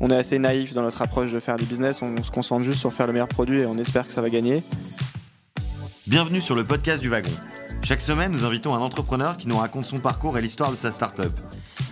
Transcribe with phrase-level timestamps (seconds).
[0.00, 2.80] On est assez naïf dans notre approche de faire du business, on se concentre juste
[2.80, 4.62] sur faire le meilleur produit et on espère que ça va gagner.
[6.06, 7.30] Bienvenue sur le podcast du wagon.
[7.82, 10.92] Chaque semaine, nous invitons un entrepreneur qui nous raconte son parcours et l'histoire de sa
[10.92, 11.32] startup.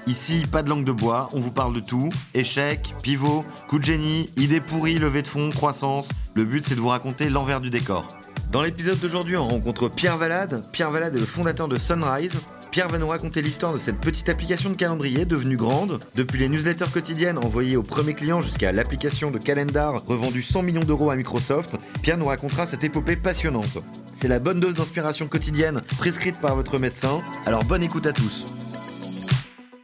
[0.07, 2.11] Ici, pas de langue de bois, on vous parle de tout.
[2.35, 6.11] Échecs, pivot, coup de génie, idées pourries, levée de fonds, croissance.
[6.35, 8.19] Le but, c'est de vous raconter l'envers du décor.
[8.51, 10.63] Dans l'épisode d'aujourd'hui, on rencontre Pierre Valade.
[10.73, 12.39] Pierre Valade est le fondateur de Sunrise.
[12.75, 16.49] Pierre va nous raconter l'histoire de cette petite application de calendrier devenue grande, depuis les
[16.49, 21.15] newsletters quotidiennes envoyées aux premiers clients jusqu'à l'application de calendar revendue 100 millions d'euros à
[21.15, 21.77] Microsoft.
[22.03, 23.79] Pierre nous racontera cette épopée passionnante.
[24.13, 28.45] C'est la bonne dose d'inspiration quotidienne prescrite par votre médecin, alors bonne écoute à tous.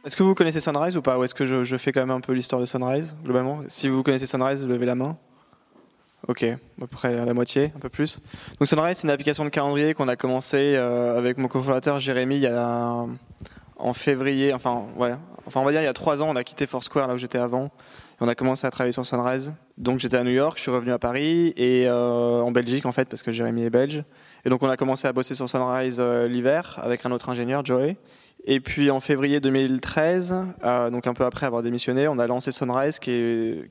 [0.03, 1.17] Est-ce que vous connaissez Sunrise ou pas?
[1.17, 3.61] Ou est-ce que je, je fais quand même un peu l'histoire de Sunrise, globalement?
[3.67, 5.17] Si vous connaissez Sunrise, levez la main.
[6.31, 8.21] Ok, à peu près la moitié, un peu plus.
[8.57, 12.47] Donc Sunrise, c'est une application de calendrier qu'on a commencé euh, avec mon cofondateur Jérémy
[12.47, 15.13] en février, enfin ouais,
[15.45, 17.17] enfin on va dire il y a trois ans, on a quitté Foursquare là où
[17.17, 17.69] j'étais avant, et
[18.21, 19.51] on a commencé à travailler sur Sunrise.
[19.77, 22.93] Donc j'étais à New York, je suis revenu à Paris et euh, en Belgique en
[22.93, 24.05] fait parce que Jérémy est belge.
[24.45, 27.65] Et donc on a commencé à bosser sur Sunrise euh, l'hiver avec un autre ingénieur,
[27.65, 27.97] Joey.
[28.45, 32.51] Et puis en février 2013, euh, donc un peu après avoir démissionné, on a lancé
[32.51, 33.11] Sunrise qui,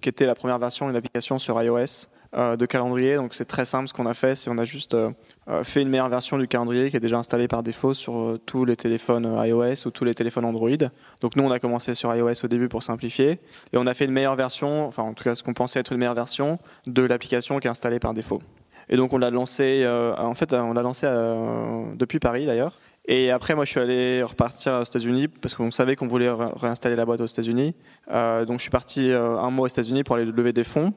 [0.02, 3.16] était la première version d'une application sur iOS de calendrier.
[3.16, 5.10] Donc c'est très simple ce qu'on a fait, c'est on a juste euh,
[5.48, 8.40] euh, fait une meilleure version du calendrier qui est déjà installé par défaut sur euh,
[8.46, 10.70] tous les téléphones euh, iOS ou tous les téléphones Android.
[11.20, 13.40] Donc nous on a commencé sur iOS au début pour simplifier
[13.72, 15.92] et on a fait une meilleure version, enfin en tout cas ce qu'on pensait être
[15.92, 18.40] une meilleure version de l'application qui est installée par défaut.
[18.88, 22.74] Et donc on l'a lancé, euh, en fait on l'a lancé euh, depuis Paris d'ailleurs.
[23.06, 26.50] Et après, moi, je suis allé repartir aux États-Unis parce qu'on savait qu'on voulait ré-
[26.54, 27.74] réinstaller la boîte aux États-Unis.
[28.12, 30.92] Euh, donc, je suis parti euh, un mois aux États-Unis pour aller lever des fonds.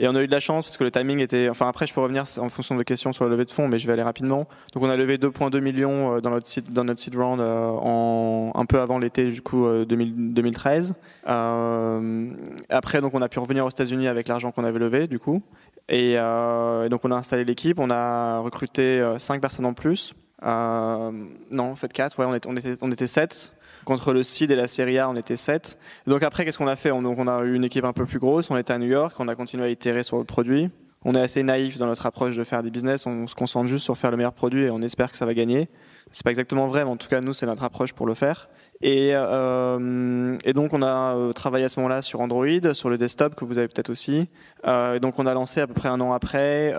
[0.00, 1.48] Et on a eu de la chance parce que le timing était.
[1.48, 3.66] Enfin, après, je peux revenir en fonction de vos questions sur la levée de fonds,
[3.66, 4.46] mais je vais aller rapidement.
[4.72, 8.80] Donc, on a levé 2,2 millions euh, dans notre seed round euh, en, un peu
[8.80, 10.94] avant l'été du coup euh, 2000 2013.
[11.26, 12.30] Euh,
[12.68, 15.42] après, donc, on a pu revenir aux États-Unis avec l'argent qu'on avait levé du coup.
[15.88, 17.80] Et, donc, on a installé l'équipe.
[17.80, 20.14] On a recruté 5 personnes en plus.
[20.42, 21.10] Non,
[21.58, 23.52] en fait 4, ouais, on était, on était, on était 7.
[23.84, 25.78] Contre le seed et la Serie A, on était 7.
[26.06, 26.90] Donc après, qu'est-ce qu'on a fait?
[26.90, 28.86] On, donc, on a eu une équipe un peu plus grosse, on était à New
[28.86, 30.70] York, on a continué à itérer sur le produit.
[31.04, 33.84] On est assez naïf dans notre approche de faire des business, on se concentre juste
[33.84, 35.68] sur faire le meilleur produit et on espère que ça va gagner.
[36.10, 38.48] C'est pas exactement vrai, mais en tout cas, nous, c'est notre approche pour le faire.
[38.80, 43.34] Et, euh, donc, on a euh, travaillé à ce moment-là sur Android, sur le desktop,
[43.34, 44.28] que vous avez peut-être aussi.
[44.66, 46.72] Euh, et donc, on a lancé à peu près un an après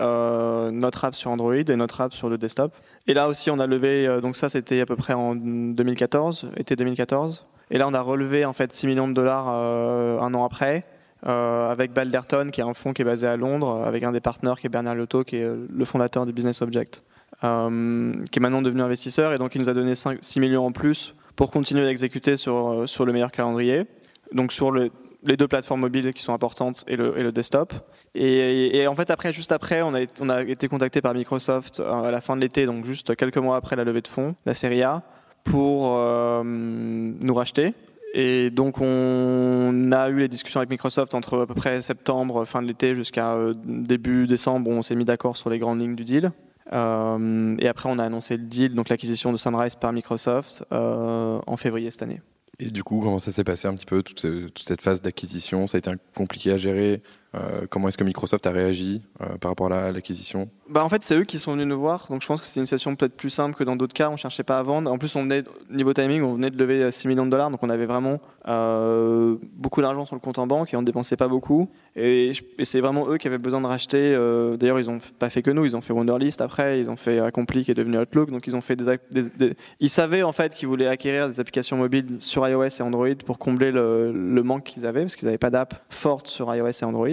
[0.72, 2.74] notre app sur Android et notre app sur le desktop.
[3.06, 6.76] Et là aussi, on a levé, donc ça, c'était à peu près en 2014, été
[6.76, 7.46] 2014.
[7.70, 10.84] Et là, on a relevé en fait 6 millions de dollars un an après.
[11.22, 14.58] avec Balderton, qui est un fonds qui est basé à Londres, avec un des partenaires
[14.58, 17.04] qui est Bernard Loto, qui est le fondateur du Business Object,
[17.42, 20.66] euh, qui est maintenant devenu investisseur, et donc il nous a donné 5, 6 millions
[20.66, 23.86] en plus pour continuer à exécuter sur, euh, sur le meilleur calendrier,
[24.32, 24.90] donc sur le,
[25.24, 27.72] les deux plateformes mobiles qui sont importantes et le, et le desktop.
[28.14, 32.20] Et, en fait, après, juste après, on a, été contacté par Microsoft euh, à la
[32.20, 35.02] fin de l'été, donc juste quelques mois après la levée de fonds, la série A,
[35.44, 35.96] pour
[36.44, 37.72] nous racheter.
[38.12, 42.60] Et donc on a eu les discussions avec Microsoft entre à peu près septembre, fin
[42.60, 43.34] de l'été, jusqu'à
[43.64, 46.32] début décembre, où on s'est mis d'accord sur les grandes lignes du deal.
[46.72, 51.40] Euh, et après, on a annoncé le deal, donc l'acquisition de Sunrise par Microsoft, euh,
[51.46, 52.20] en février cette année.
[52.58, 55.66] Et du coup, comment ça s'est passé un petit peu, toute, toute cette phase d'acquisition?
[55.66, 57.00] Ça a été compliqué à gérer?
[57.34, 60.48] Euh, Comment est-ce que Microsoft a réagi euh, par rapport à la- à l'acquisition?
[60.68, 62.60] Bah en fait, c'est eux qui sont venus nous voir, donc je pense que c'était
[62.60, 64.08] une situation peut-être plus simple que dans d'autres cas.
[64.10, 64.90] On cherchait pas à vendre.
[64.90, 67.50] En plus, on venait niveau timing, on venait de lever euh, 6 millions de dollars,
[67.50, 71.16] donc on avait vraiment euh, beaucoup d'argent sur le compte en banque et on dépensait
[71.16, 71.68] pas beaucoup.
[71.96, 72.32] Et,
[72.62, 74.12] c'est vraiment eux qui avaient besoin de racheter.
[74.14, 76.96] euh, D'ailleurs, ils ont pas fait que nous, ils ont fait Wonderlist après, ils ont
[76.96, 80.54] fait Accompli qui est devenu Outlook, donc ils ont fait des, ils savaient en fait
[80.54, 84.64] qu'ils voulaient acquérir des applications mobiles sur iOS et Android pour combler le, le manque
[84.64, 87.08] qu'ils avaient parce qu'ils n'avaient pas d'app forte sur iOS et Android.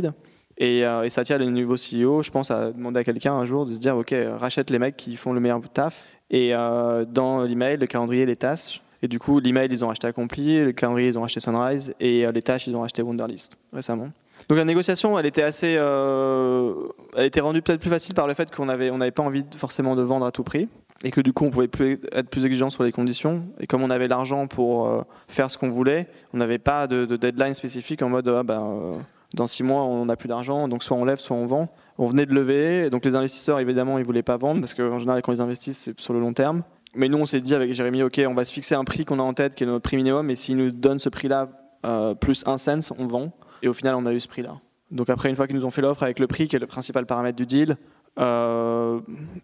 [0.59, 3.65] Et, euh, et Satya, le nouveau CEO, je pense, a demandé à quelqu'un un jour
[3.65, 6.07] de se dire Ok, rachète les mecs qui font le meilleur taf.
[6.29, 8.81] Et euh, dans l'email, le calendrier, les tâches.
[9.01, 12.25] Et du coup, l'email, ils ont racheté Accompli, le calendrier, ils ont racheté Sunrise, et
[12.25, 14.09] euh, les tâches, ils ont racheté Wonderlist récemment.
[14.49, 16.73] Donc la négociation, elle était assez, euh,
[17.15, 19.43] elle était rendue peut-être plus facile par le fait qu'on avait, on n'avait pas envie
[19.55, 20.67] forcément de vendre à tout prix,
[21.03, 21.69] et que du coup, on pouvait
[22.11, 23.43] être plus exigeant sur les conditions.
[23.59, 27.17] Et comme on avait l'argent pour faire ce qu'on voulait, on n'avait pas de, de
[27.17, 30.97] deadline spécifique en mode ah ben, dans six mois, on n'a plus d'argent, donc soit
[30.97, 31.69] on lève, soit on vend.
[31.97, 35.21] On venait de lever, donc les investisseurs, évidemment, ils voulaient pas vendre parce qu'en général,
[35.21, 36.63] quand ils investissent, c'est sur le long terme.
[36.95, 39.19] Mais nous, on s'est dit avec Jérémy, ok, on va se fixer un prix qu'on
[39.19, 41.49] a en tête, qui est notre prix minimum, et s'ils nous donnent ce prix-là
[41.85, 43.31] euh, plus un cent, on vend.
[43.61, 44.59] Et au final, on a eu ce prix-là.
[44.91, 46.67] Donc après, une fois qu'ils nous ont fait l'offre avec le prix, qui est le
[46.67, 47.77] principal paramètre du deal,
[48.19, 48.99] euh,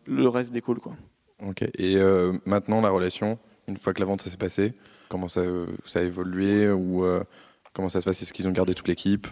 [0.08, 0.80] le reste découle.
[0.80, 0.94] Quoi.
[1.46, 1.64] Ok.
[1.78, 3.38] Et euh, maintenant, la relation,
[3.68, 4.74] une fois que la vente s'est passée,
[5.10, 5.42] comment ça,
[5.96, 7.04] a évolué ou
[7.74, 8.22] comment ça se passe?
[8.22, 9.28] Est-ce qu'ils ont gardé toute l'équipe?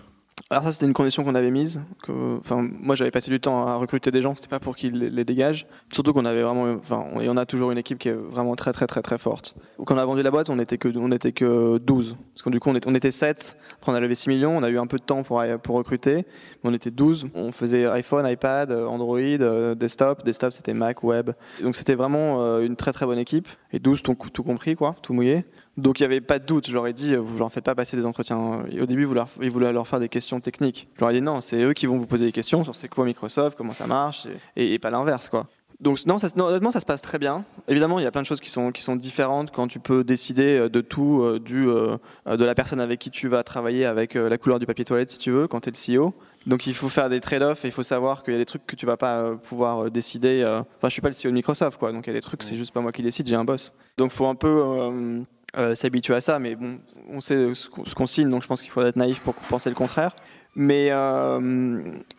[0.52, 1.82] Alors ça, c'était une condition qu'on avait mise.
[2.04, 4.36] Que, enfin, moi, j'avais passé du temps à recruter des gens.
[4.36, 5.66] C'était pas pour qu'ils les, dégagent.
[5.94, 8.74] Surtout qu'on avait vraiment, enfin, et on a toujours une équipe qui est vraiment très,
[8.74, 9.56] très, très, très forte.
[9.86, 12.18] Quand on a vendu la boîte, on était que, on était que 12.
[12.34, 13.56] Parce que du coup, on était, on était 7.
[13.76, 14.58] Après, on a levé 6 millions.
[14.58, 16.16] On a eu un peu de temps pour, pour recruter.
[16.16, 17.30] Mais on était 12.
[17.34, 20.26] On faisait iPhone, iPad, Android, euh, desktop.
[20.26, 21.32] Desktop, c'était Mac, web.
[21.64, 23.48] Donc c'était vraiment euh, une très, très bonne équipe.
[23.72, 25.46] Et 12, tout, tout compris, quoi, tout mouillé.
[25.78, 26.70] Donc il n'y avait pas de doute.
[26.70, 28.64] J'aurais dit, vous leur faites pas passer des entretiens.
[28.80, 30.88] au début, vous leur, ils voulaient leur faire des questions techniques.
[30.96, 32.88] Je leur ai dit non, c'est eux qui vont vous poser des questions sur c'est
[32.88, 35.48] quoi Microsoft, comment ça marche, et, pas l'inverse, quoi.
[35.80, 37.44] Donc non, ça, honnêtement, ça se passe très bien.
[37.68, 40.04] Évidemment, il y a plein de choses qui sont, qui sont différentes quand tu peux
[40.04, 41.98] décider euh, de tout, euh, du, euh,
[42.28, 45.18] de la personne avec qui tu vas travailler, avec la couleur du papier toilette, si
[45.18, 46.14] tu veux, quand tu es le CEO.
[46.46, 48.66] Donc il faut faire des trade-offs et il faut savoir qu'il y a des trucs
[48.68, 50.44] que tu vas pas pouvoir décider.
[50.46, 51.92] Enfin, je suis pas le CEO de Microsoft, quoi.
[51.92, 53.76] Donc il y a des trucs, c'est juste pas moi qui décide, j'ai un boss.
[53.98, 55.24] Donc il faut un peu
[55.58, 58.72] euh, s'habituer à ça, mais bon, on sait ce qu'on signe, donc je pense qu'il
[58.72, 60.16] faudrait être naïf pour penser le contraire.
[60.56, 61.40] Mais euh,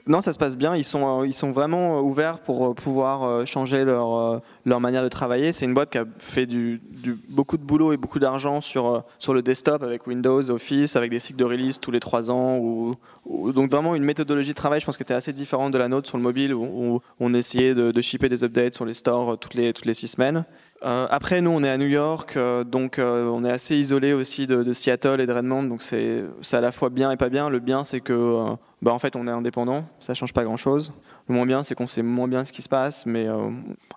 [0.07, 0.75] non, ça se passe bien.
[0.75, 5.53] Ils sont, euh, ils sont vraiment ouverts pour pouvoir changer leur, leur manière de travailler.
[5.53, 6.81] C'est une boîte qui a fait du,
[7.29, 11.19] beaucoup de boulot et beaucoup d'argent sur, sur le desktop avec Windows, Office, avec des
[11.19, 12.95] cycles de release tous les trois ans.
[13.27, 16.09] Donc vraiment une méthodologie de travail, je pense que était assez différente de la nôtre
[16.09, 19.55] sur le mobile où, on essayait de, de, shipper des updates sur les stores toutes
[19.55, 20.45] les, toutes les six semaines.
[20.85, 24.13] Euh, après, nous, on est à New York, euh, donc euh, on est assez isolé
[24.13, 27.49] aussi de, Seattle et de Redmond, donc c'est à la fois bien et pas bien.
[27.49, 30.93] Le bien, c'est que, bah, en fait, on est indépendant, ça change pas grand-chose.
[31.29, 33.29] Le moins bien, c'est qu'on sait moins bien ce qui se passe, mais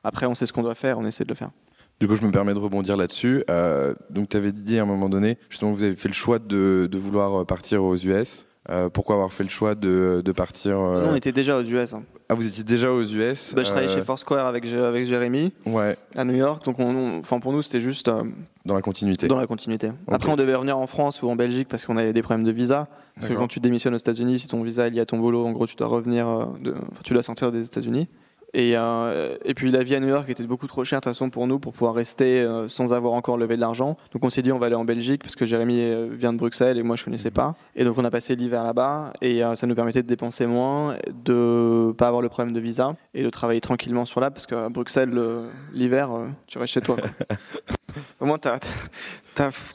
[0.04, 1.50] après, on sait ce qu'on doit faire, on essaie de le faire.
[2.00, 3.44] Du coup, je me permets de rebondir là-dessus.
[4.12, 6.88] donc, tu avais dit à un moment donné, justement, vous avez fait le choix de,
[6.92, 8.48] de vouloir partir aux US.
[8.72, 11.94] Euh, pourquoi avoir fait le choix de, de partir euh, On était déjà aux US.
[11.94, 12.04] Hein.
[12.30, 15.54] Ah, vous étiez déjà aux US bah, Je travaillais chez euh, Foursquare avec, avec Jérémy
[15.68, 15.96] ouais.
[16.18, 16.66] à New York.
[16.66, 18.10] Donc, on, pour nous, c'était juste.
[18.66, 19.28] dans la continuité.
[19.28, 19.92] Dans la continuité.
[20.08, 22.52] Après, on devait revenir en France ou en Belgique parce qu'on avait des problèmes de
[22.52, 22.88] visa.
[23.16, 25.46] Parce que quand tu démissionnes aux États-Unis, si ton visa est lié à ton boulot,
[25.46, 28.08] en gros, tu dois revenir, de, tu dois sortir des États-Unis.
[28.58, 31.12] Et, euh, et, puis la vie à New York était beaucoup trop chère de toute
[31.12, 33.98] façon pour nous pour pouvoir rester euh, sans avoir encore levé de l'argent.
[34.14, 36.38] Donc on s'est dit on va aller en Belgique parce que Jérémy euh, vient de
[36.38, 37.56] Bruxelles et moi je connaissais pas.
[37.76, 41.94] Et donc on a passé l'hiver là-bas et ça nous permettait de dépenser moins, de
[41.98, 45.12] pas avoir le problème de visa et de travailler tranquillement sur là parce qu'à Bruxelles
[45.74, 46.12] l'hiver
[46.48, 46.96] tu restes chez toi.
[48.22, 48.40] Au moins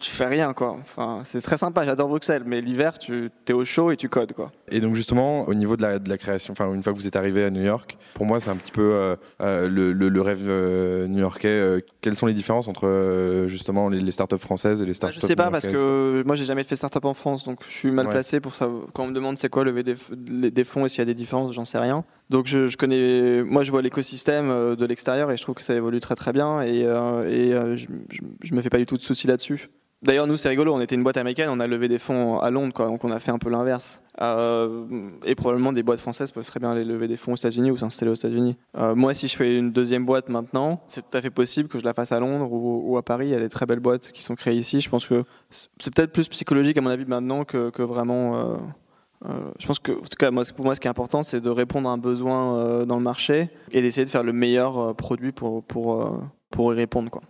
[0.00, 0.76] tu fais rien quoi.
[0.80, 4.32] Enfin, c'est très sympa, j'adore Bruxelles, mais l'hiver tu es au chaud et tu codes
[4.32, 4.50] quoi.
[4.70, 7.06] Et donc justement au niveau de la, de la création, enfin une fois que vous
[7.06, 10.20] êtes arrivé à New York, pour moi c'est un petit peu euh, euh, le, le,
[10.20, 11.84] rêve euh, new-yorkais.
[12.00, 15.36] quelles sont les différences entre justement les, les, startups françaises et les startups Je sais
[15.36, 18.40] pas parce que moi j'ai jamais fait startup en France, donc je suis mal placé
[18.40, 18.68] pour ça.
[18.92, 21.14] Quand on me demande c'est quoi lever des, des fonds et s'il y a des
[21.14, 22.04] différences, j'en sais rien.
[22.30, 25.74] Donc je, je, connais, moi je vois l'écosystème de l'extérieur et je trouve que ça
[25.74, 27.86] évolue très très bien et, et je,
[28.42, 29.68] je, me fais pas du tout de soucis là-dessus.
[30.02, 32.50] D'ailleurs, nous, c'est rigolo, on était une boîte américaine, on a levé des fonds à
[32.50, 34.02] Londres, quoi, donc on a fait un peu l'inverse.
[34.22, 34.86] Euh,
[35.26, 37.76] et probablement des boîtes françaises peuvent très bien aller lever des fonds aux États-Unis ou
[37.76, 38.56] s'installer aux États-Unis.
[38.78, 41.78] Euh, moi, si je fais une deuxième boîte maintenant, c'est tout à fait possible que
[41.78, 43.26] je la fasse à Londres ou, à Paris.
[43.26, 44.80] Il y a des très belles boîtes qui sont créées ici.
[44.80, 48.58] Je pense que c'est peut-être plus psychologique, à mon avis, maintenant que, vraiment.
[49.24, 51.50] Euh, je pense que, en tout cas, pour moi, ce qui est important, c'est de
[51.50, 55.62] répondre à un besoin dans le marché et d'essayer de faire le meilleur produit pour,
[55.62, 56.20] pour,
[56.50, 57.10] pour y répondre.
[57.10, 57.22] Quoi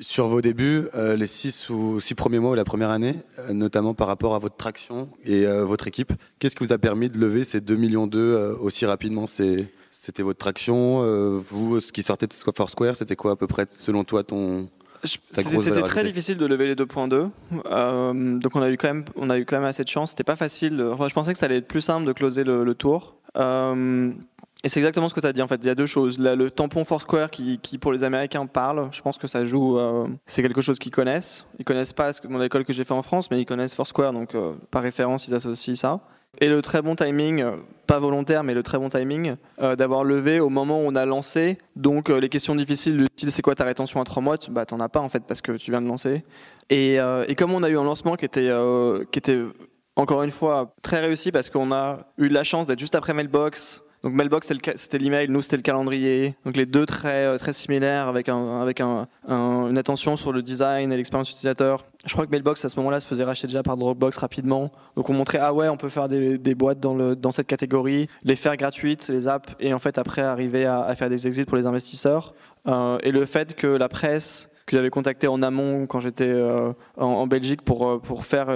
[0.00, 3.52] sur vos débuts, euh, les six ou six premiers mois ou la première année, euh,
[3.52, 7.08] notamment par rapport à votre traction et euh, votre équipe, qu'est-ce qui vous a permis
[7.08, 9.26] de lever ces 2 millions d'eux aussi rapidement?
[9.26, 11.02] C'était votre traction
[11.38, 14.68] Vous, ce qui sortait de Foursquare, c'était quoi à peu près, selon toi, ton,
[15.02, 17.30] c'était très difficile de lever les 2.2.
[17.66, 20.10] Euh, donc on a eu quand même, on a eu quand même assez de chance.
[20.10, 20.82] C'était pas facile.
[20.92, 23.16] Enfin, je pensais que ça allait être plus simple de closer le, le tour.
[23.36, 24.12] Euh,
[24.62, 25.56] et c'est exactement ce que tu as dit en fait.
[25.56, 26.18] Il y a deux choses.
[26.18, 29.78] le tampon Foursquare qui, qui, pour les Américains parle, je pense que ça joue.
[29.78, 31.46] Euh, c'est quelque chose qu'ils connaissent.
[31.58, 34.34] Ils connaissent pas mon école que j'ai fait en France, mais ils connaissent Foursquare, donc
[34.34, 36.00] euh, par référence ils associent ça.
[36.40, 37.56] Et le très bon timing, euh,
[37.86, 41.58] pas volontaire, mais le très bon timing d'avoir levé au moment où on a lancé.
[41.76, 44.36] Donc les questions difficiles style c'est quoi ta rétention à trois mois?
[44.48, 46.22] Bah t'en as pas en fait parce que tu viens de lancer.
[46.70, 48.48] Et, et comme on a eu un lancement qui était
[49.10, 49.40] qui était
[49.96, 53.82] encore une fois très réussi parce qu'on a eu la chance d'être juste après Mailbox
[54.02, 56.34] donc Mailbox c'était l'email, nous c'était le calendrier.
[56.44, 60.42] Donc les deux très euh, très similaires avec un, avec un, une attention sur le
[60.42, 61.84] design et l'expérience utilisateur.
[62.06, 64.70] Je crois que Mailbox à ce moment-là se faisait racheter déjà par Dropbox rapidement.
[64.96, 67.46] Donc on montrait ah ouais on peut faire des, des boîtes dans le dans cette
[67.46, 71.26] catégorie, les faire gratuites les apps et en fait après arriver à, à faire des
[71.26, 72.34] exits pour les investisseurs.
[72.68, 76.72] Euh, et le fait que la presse que j'avais contacté en amont quand j'étais euh,
[76.96, 78.48] en, Belgique pour, euh, pour faire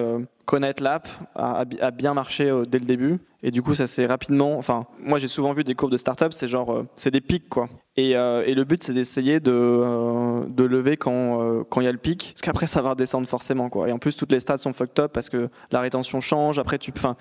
[0.45, 3.19] connaître l'app, à bien marcher euh, dès le début.
[3.47, 4.57] Et du coup, ça s'est rapidement.
[4.57, 7.49] Enfin, moi, j'ai souvent vu des courbes de start-up, c'est genre, euh, c'est des pics,
[7.51, 7.69] quoi.
[7.97, 11.93] Et, euh, et le but, c'est d'essayer de, de lever quand quand il y a
[11.93, 13.89] le pic, parce qu'après, ça va redescendre forcément, quoi.
[13.89, 16.59] Et en plus, toutes les stats sont fucked up parce que la rétention change.
[16.59, 17.17] Après, tu, enfin,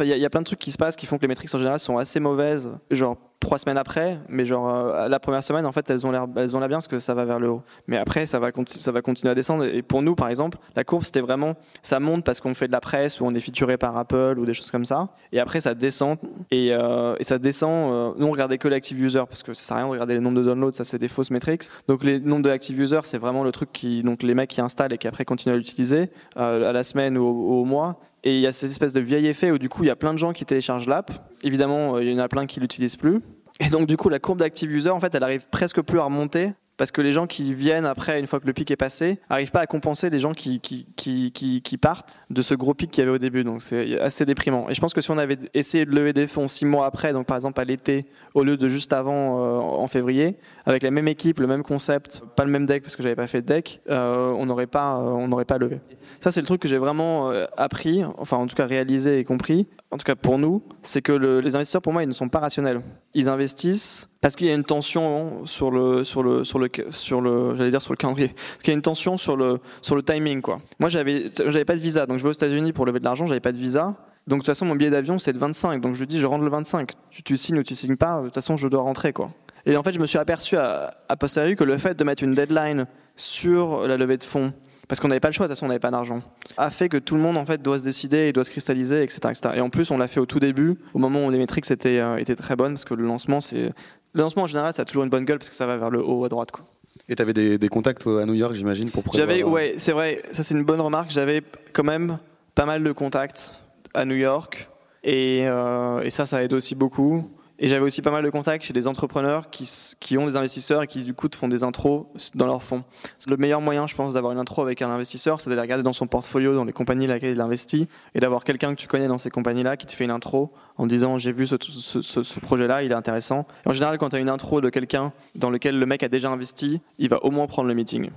[0.00, 1.54] il y, a- a plein de trucs qui se passent qui font que les métriques
[1.54, 5.70] en général sont assez mauvaises, genre trois semaines après, mais genre la première semaine, en
[5.72, 7.62] fait, elles ont l'air, elles ont l'air bien parce que ça va vers le haut.
[7.86, 9.64] Mais après, ça va, ça va continuer à descendre.
[9.64, 12.72] Et pour nous, par exemple, la courbe, c'était vraiment, ça monte parce qu'on fait de
[12.72, 15.08] la presse ou on est featuré par Apple ou des choses comme ça.
[15.32, 16.18] Et après, ça descend
[16.50, 17.92] et, euh, ça descend.
[17.92, 20.14] euh, nous, on regardait que l'active user parce que ça sert à rien de regarder
[20.14, 21.64] les nombres de downloads, ça c'est des fausses métriques.
[21.88, 24.60] Donc les nombres de active users, c'est vraiment le truc qui, donc les mecs qui
[24.60, 28.00] installent et qui après continuent à l'utiliser euh, à la semaine ou au, mois.
[28.24, 29.96] Et il y a cette espèce de vieil effet où du coup il y a
[29.96, 31.10] plein de gens qui téléchargent l'app.
[31.42, 33.20] Évidemment, il y en a plein qui l'utilisent plus.
[33.60, 36.04] Et donc du coup la courbe d'active user, en fait, elle arrive presque plus à
[36.04, 39.18] remonter parce que les gens qui viennent après, une fois que le pic est passé,
[39.28, 42.90] n'arrivent pas à compenser les gens qui, qui, qui, qui, partent de ce gros pic
[42.90, 43.42] qu'il y avait au début.
[43.42, 44.70] Donc c'est assez déprimant.
[44.70, 47.12] Et je pense que si on avait essayé de lever des fonds six mois après,
[47.12, 50.92] donc par exemple à l'été, au lieu de juste avant euh, en février, avec la
[50.92, 53.46] même équipe, le même concept, pas le même deck parce que j'avais pas fait de
[53.46, 55.80] deck, euh, on n'aurait pas, euh, on n'aurait pas levé.
[56.20, 59.66] Ça c'est le truc que j'ai vraiment appris, enfin en tout cas réalisé et compris.
[59.90, 62.28] En tout cas pour nous, c'est que le- les investisseurs pour moi ils ne sont
[62.28, 62.82] pas rationnels.
[63.14, 67.20] Ils investissent parce qu'il y a une tension sur le sur le sur le sur
[67.22, 68.28] le j'allais dire sur le calendrier.
[68.28, 70.60] Parce qu'il y a une tension sur le sur le timing quoi.
[70.78, 73.26] Moi j'avais j'avais pas de visa donc je vais aux États-Unis pour lever de l'argent,
[73.26, 73.94] j'avais pas de visa.
[74.26, 76.26] Donc de toute façon mon billet d'avion c'est le 25 donc je lui dis je
[76.26, 76.90] rentre le 25.
[77.10, 79.30] Tu, tu signes ou tu signes pas, de toute façon je dois rentrer quoi.
[79.64, 82.22] Et en fait je me suis aperçu à, à posteriori que le fait de mettre
[82.22, 84.52] une deadline sur la levée de fonds
[84.88, 86.22] parce qu'on n'avait pas le choix, de toute façon on n'avait pas d'argent,
[86.56, 89.02] a fait que tout le monde en fait doit se décider et doit se cristalliser,
[89.02, 89.50] etc., etc.
[89.56, 91.98] Et en plus on l'a fait au tout début, au moment où les métriques étaient,
[91.98, 93.70] euh, étaient très bonnes, parce que le lancement, c'est
[94.14, 95.90] le lancement en général ça a toujours une bonne gueule parce que ça va vers
[95.90, 96.50] le haut à droite.
[96.50, 96.64] Quoi.
[97.08, 99.74] Et tu avais des, des contacts à New York, j'imagine, pour prévoir, J'avais, euh, ouais,
[99.76, 101.10] c'est vrai, ça c'est une bonne remarque.
[101.10, 101.42] J'avais
[101.72, 102.18] quand même
[102.54, 103.54] pas mal de contacts
[103.94, 104.68] à New York
[105.04, 107.30] et, euh, et ça, ça aide aussi beaucoup.
[107.60, 110.86] Et j'avais aussi pas mal de contacts chez des entrepreneurs qui, ont des investisseurs et
[110.86, 112.84] qui du coup te font des intros dans leur fonds.
[113.26, 115.92] Le meilleur moyen, je pense, d'avoir une intro avec un investisseur, c'est d'aller regarder dans
[115.92, 119.08] son portfolio, dans les compagnies dans lesquelles il investit, et d'avoir quelqu'un que tu connais
[119.08, 122.92] dans ces compagnies-là qui te fait une intro en disant j'ai vu ce, projet-là, il
[122.92, 123.46] est intéressant.
[123.66, 126.30] En général, quand tu as une intro de quelqu'un dans lequel le mec a déjà
[126.30, 128.10] investi, il va au moins prendre le meeting.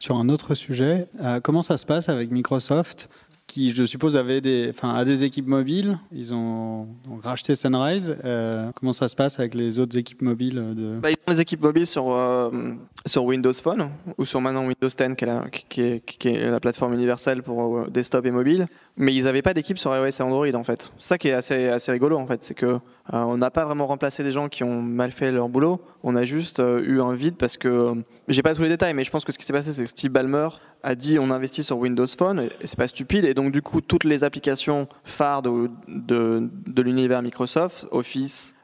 [0.00, 3.08] Sur un autre sujet, euh, comment ça se passe avec Microsoft?
[3.52, 6.88] Qui, je suppose, avait des, enfin, a des équipes mobiles Ils ont,
[7.22, 8.16] racheté Sunrise.
[8.24, 10.98] Euh, comment ça se passe avec les autres équipes mobiles de...
[10.98, 12.50] Bah, ils ont des équipes mobiles sur, euh,
[13.06, 14.96] sur Windows Phone ou sur maintenant Windows 10
[15.68, 18.66] qui est la, plateforme universelle pour euh, desktop et mobile.
[18.96, 20.92] Mais ils n'avaient pas d'équipe sur iOS et Android en fait.
[20.98, 22.42] Ça qui est assez, assez rigolo en fait.
[22.42, 22.78] C'est que euh,
[23.12, 25.80] on n'a pas vraiment remplacé des gens qui ont mal fait leur boulot.
[26.02, 27.94] On a juste euh, eu un vide parce que
[28.28, 29.88] j'ai pas tous les détails, mais je pense que ce qui s'est passé, c'est que
[29.88, 30.48] Steve Ballmer
[30.82, 33.24] a dit on investit sur Windows Phone et c'est pas stupide.
[33.24, 38.54] Et donc du coup, toutes les applications phares de, de, l'univers Microsoft, Office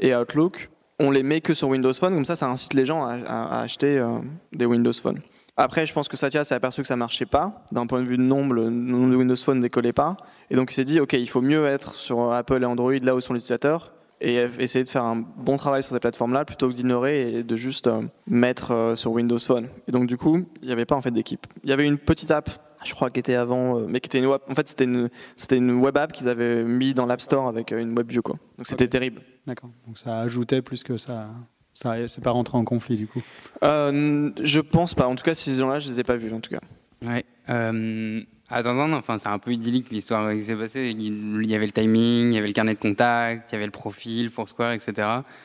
[0.00, 3.04] et Outlook, on les met que sur Windows Phone, comme ça, ça incite les gens
[3.04, 4.18] à, à- à acheter euh,
[4.52, 5.20] des Windows Phone.
[5.56, 7.64] Après, je pense que Satya s'est aperçu que ça marchait pas.
[7.72, 10.16] D'un point de vue de nombre, le nombre de Windows Phone ne décollait pas.
[10.50, 13.16] Et donc, il s'est dit, OK, il faut mieux être sur Apple et Android, là
[13.16, 16.68] où sont les utilisateurs, et essayer de faire un bon travail sur ces plateformes-là, plutôt
[16.68, 19.66] que d'ignorer et de juste euh, mettre euh, sur Windows Phone.
[19.88, 21.46] Et donc, du coup, il n'y avait pas en fait d'équipe.
[21.64, 22.50] Il y avait une petite app,
[22.84, 25.56] je crois, qui était avant, mais qui était une web, en fait, c'était une, c'était
[25.56, 28.36] une web app qu'ils avaient mis dans l'App Store avec une web view, quoi.
[28.58, 29.22] Donc, c'était terrible.
[29.48, 29.70] D'accord.
[29.86, 31.28] Donc ça ajoutait plus que ça.
[31.74, 33.22] Ça c'est pas rentré en conflit du coup.
[33.64, 35.06] Euh, je pense pas.
[35.08, 36.60] En tout cas, ces gens-là, je les ai pas vus, en tout cas.
[37.04, 37.24] Ouais.
[37.48, 40.94] Euh, enfin, c'est un peu idyllique l'histoire qui s'est passée.
[40.98, 43.64] Il y avait le timing, il y avait le carnet de contact, il y avait
[43.66, 44.92] le profil, Foursquare, etc.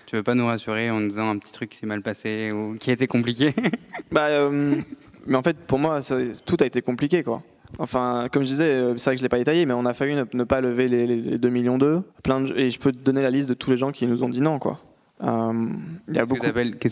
[0.08, 2.50] Tu veux pas nous rassurer en nous disant un petit truc qui s'est mal passé
[2.52, 3.54] ou qui a été compliqué?
[4.12, 4.76] Bah, euh,
[5.26, 7.42] mais en fait, pour moi, ça- tout a été compliqué, quoi.
[7.80, 9.94] Enfin, comme je disais, euh, c'est vrai que je l'ai pas détaillé, mais on a
[9.94, 12.04] failli ne, ne pas lever les, les- les 2 millions d'eux.
[12.24, 14.24] Plein de, et je peux te donner la liste de tous les gens qui nous
[14.24, 14.80] ont dit non, quoi.
[15.24, 15.54] Euh,
[16.10, 16.42] y Qu'est-ce que beaucoup.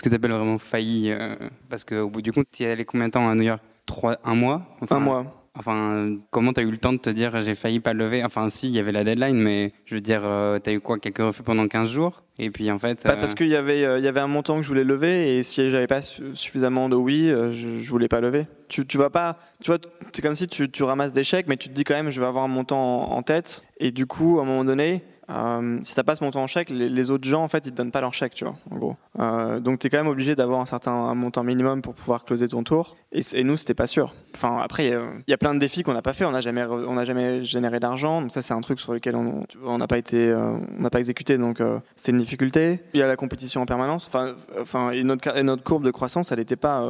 [0.09, 1.35] tu appelles vraiment failli euh,
[1.69, 3.61] Parce qu'au bout du compte, tu es allé combien de temps à New York?
[3.85, 4.61] Trois, Un mois?
[4.81, 5.40] Enfin, Un mois.
[5.57, 7.99] Enfin, euh, comment tu as eu le temps de te dire j'ai failli pas le
[8.05, 8.23] lever?
[8.23, 10.21] Enfin, si, il y avait la deadline, mais je veux dire,
[10.63, 12.23] tu as eu quoi Quelques refus pendant 15 jours?
[12.39, 13.03] Et puis en fait.
[13.03, 15.37] Pas euh, parce qu'il y avait, euh, y avait un montant que je voulais lever
[15.37, 18.47] et si j'avais pas su- suffisamment de oui, euh, je, je voulais pas lever.
[18.69, 19.79] Tu, tu vas pas, tu vois,
[20.13, 22.19] c'est comme si tu, tu ramasses des chèques, mais tu te dis quand même, je
[22.19, 23.63] vais avoir un montant en, en tête.
[23.79, 26.69] Et du coup, à un moment donné, euh, si t'as pas ce montant en chèque,
[26.69, 28.95] les, autres gens, en fait, ils te donnent pas leur chèque, tu vois, en gros.
[29.19, 32.63] Euh, donc t'es quand même obligé d'avoir un certain montant minimum pour pouvoir closer ton
[32.63, 32.95] tour.
[33.11, 34.13] Et, et nous, c'était pas sûr.
[34.35, 36.25] Enfin, après, il y a- plein de défis qu'on n'a pas fait.
[36.25, 38.21] On n'a jamais, on n'a jamais généré d'argent.
[38.21, 40.89] Donc ça, c'est un truc sur lequel on on n'a pas été, euh, on n'a
[40.89, 41.37] pas exécuté.
[41.37, 42.79] Donc euh, c'est une difficulté.
[42.93, 44.07] Il y a la compétition en permanence.
[44.07, 46.85] Enfin, enfin, notre, et notre courbe de croissance, elle n'était pas.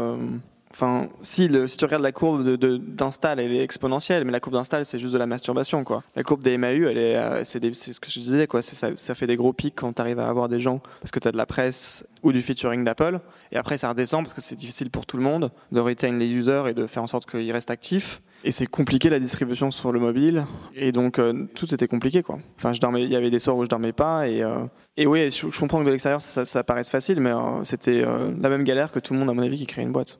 [0.73, 4.99] Enfin, si, tu regardes la courbe d'install, elle est exponentielle, mais la courbe d'install, c'est
[4.99, 6.01] juste de la masturbation, quoi.
[6.15, 8.61] La courbe des MAU, euh, c'est, ce que je disais, quoi.
[8.61, 11.19] Ça, ça fait des gros pics quand tu arrives à avoir des gens parce que
[11.19, 13.19] tu as de la presse ou du featuring d'Apple.
[13.51, 16.29] Et après, ça redescend parce que c'est difficile pour tout le monde de retain les
[16.29, 18.21] users et de faire en sorte qu'ils restent actifs.
[18.43, 20.45] Et c'est compliqué la distribution sur le mobile.
[20.73, 22.39] Et donc, euh, tout était compliqué, quoi.
[22.57, 24.27] Enfin, il y avait des soirs où je dormais pas.
[24.27, 24.65] Et, euh,
[25.05, 27.33] oui, je, comprends que de l'extérieur, ça, paraisse facile, mais
[27.65, 30.19] c'était la même galère que tout le monde, à mon avis, qui crée une boîte.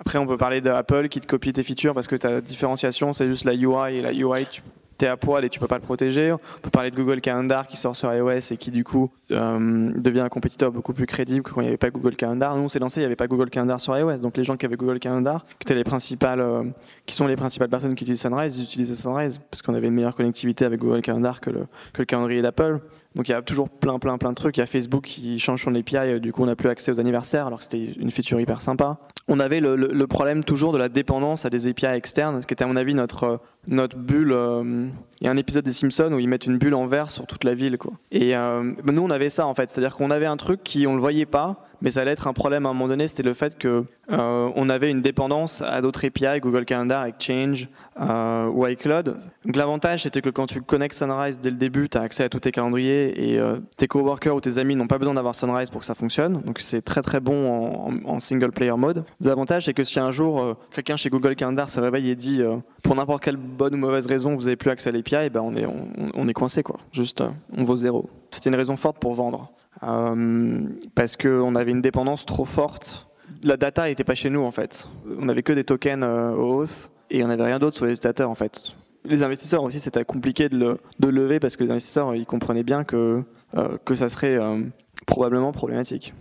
[0.00, 3.28] Après, on peut parler d'Apple qui te copie tes features parce que ta différenciation, c'est
[3.28, 4.62] juste la UI et la UI, tu
[5.04, 6.32] es à poil et tu peux pas le protéger.
[6.32, 9.92] On peut parler de Google Calendar qui sort sur iOS et qui du coup euh,
[9.94, 12.56] devient un compétiteur beaucoup plus crédible que quand il n'y avait pas Google Calendar.
[12.56, 14.20] Nous, on s'est lancé, il n'y avait pas Google Calendar sur iOS.
[14.20, 16.64] Donc les gens qui avaient Google Calendar, qui les principales, euh,
[17.04, 19.94] qui sont les principales personnes qui utilisent Sunrise, ils utilisaient Sunrise parce qu'on avait une
[19.94, 22.80] meilleure connectivité avec Google Calendar que le, que le calendrier d'Apple.
[23.14, 24.56] Donc il y a toujours plein plein plein de trucs.
[24.56, 26.92] Il y a Facebook qui change son API, euh, du coup on n'a plus accès
[26.92, 28.98] aux anniversaires alors que c'était une feature hyper sympa.
[29.28, 32.64] On avait le, problème toujours de la dépendance à des API externes, ce qui était
[32.64, 33.36] à mon avis notre, euh,
[33.68, 34.32] notre bulle.
[34.32, 34.88] euh,
[35.20, 37.26] Il y a un épisode des Simpsons où ils mettent une bulle en verre sur
[37.26, 37.78] toute la ville.
[37.78, 37.92] Quoi.
[38.10, 40.94] Et ben, nous on avait ça en fait, c'est-à-dire qu'on avait un truc qui on
[40.94, 43.34] le voyait pas, mais ça allait être un problème à un moment donné, c'était le
[43.34, 47.68] fait que euh, on avait une dépendance à d'autres API, Google Calendar, Exchange
[48.00, 49.16] euh, ou iCloud.
[49.44, 52.28] Donc l'avantage c'était que quand tu connectes Sunrise dès le début, tu as accès à
[52.28, 55.70] tous tes calendriers et euh, tes coworkers ou tes amis n'ont pas besoin d'avoir Sunrise
[55.70, 56.40] pour que ça fonctionne.
[56.42, 59.04] Donc c'est très très bon en, single player mode.
[59.20, 62.42] L'avantage c'est que si un jour quelqu'un chez Google Calendar se réveille et dit
[62.82, 65.54] pour n'importe quelle bonne ou mauvaise raison vous avez plus accès à l'API, ben on
[65.54, 65.66] est
[66.14, 66.78] on, est coincé quoi.
[66.92, 67.22] Juste
[67.56, 68.10] on vaut zéro.
[68.30, 69.50] C'était une raison forte pour vendre.
[69.82, 70.60] Euh,
[70.94, 73.08] parce qu'on avait une dépendance trop forte.
[73.44, 74.88] La data n'était pas chez nous en fait.
[75.18, 77.92] On n'avait que des tokens euh, au hausse et on n'avait rien d'autre sur les
[77.92, 78.76] utilisateurs en fait.
[79.04, 82.84] Les investisseurs aussi c'était compliqué de, le, lever parce que les investisseurs ils comprenaient bien
[82.84, 83.22] que,
[83.56, 84.62] euh, que ça serait euh,
[85.06, 86.14] probablement problématique.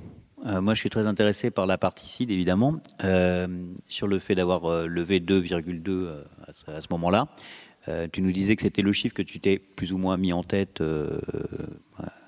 [0.46, 2.76] Moi, je suis très intéressé par la partie seed, évidemment,
[3.90, 7.28] sur le fait d'avoir levé 2,2 euh, à ce, à ce moment-là.
[7.88, 10.34] Euh, tu nous disais que c'était le chiffre que tu t'es plus ou moins mis
[10.34, 11.20] en tête euh,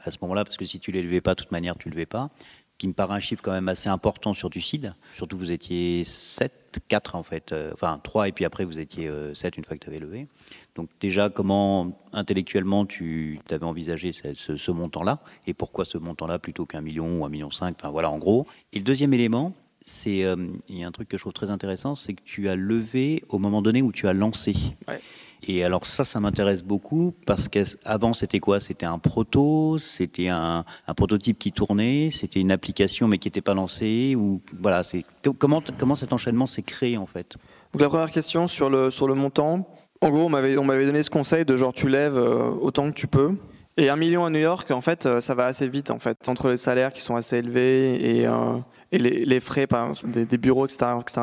[0.04, 1.94] à ce moment-là, parce que si tu ne l'élevais pas, de toute manière, tu ne
[1.94, 2.30] le levais pas.
[2.78, 4.96] Qui me paraît un chiffre quand même assez important sur du seed.
[5.16, 9.08] Surtout, vous étiez 7, 4 en fait, euh, enfin 3, et puis après, vous étiez
[9.08, 10.28] euh, 7 une fois que tu avais levé.
[10.74, 16.82] Donc, déjà, comment intellectuellement tu avais envisagé ce, montant-là et pourquoi ce montant-là plutôt qu'un
[16.82, 17.76] million ou un million cinq?
[17.78, 18.48] Enfin, voilà, en gros.
[18.74, 20.24] Et le deuxième élément, c'est
[20.70, 23.22] il y a un truc que je trouve très intéressant, c'est que tu as levé
[23.30, 24.56] au moment donné où tu as lancé.
[24.88, 25.02] Ouais.
[25.48, 28.60] Et alors ça, ça m'intéresse beaucoup parce qu'avant c'était quoi?
[28.60, 30.64] C'était un proto, c'était un,
[30.96, 34.84] prototype qui tournait, c'était une application mais qui n'était pas lancée ou voilà.
[34.84, 37.38] C'est co- comment comment cet enchaînement s'est créé en fait?
[37.80, 39.68] La première question sur le, sur le montant,
[40.02, 42.90] en gros on m'avait, on m'avait donné ce conseil de genre tu lèves euh, autant
[42.92, 43.36] que tu peux.
[43.78, 46.28] Et un million à New York, en fait, euh, ça va assez vite, en fait,
[46.28, 48.58] entre les salaires qui sont assez élevés et, euh,
[48.92, 51.22] et les, les frais par des, des bureaux, etc., etc.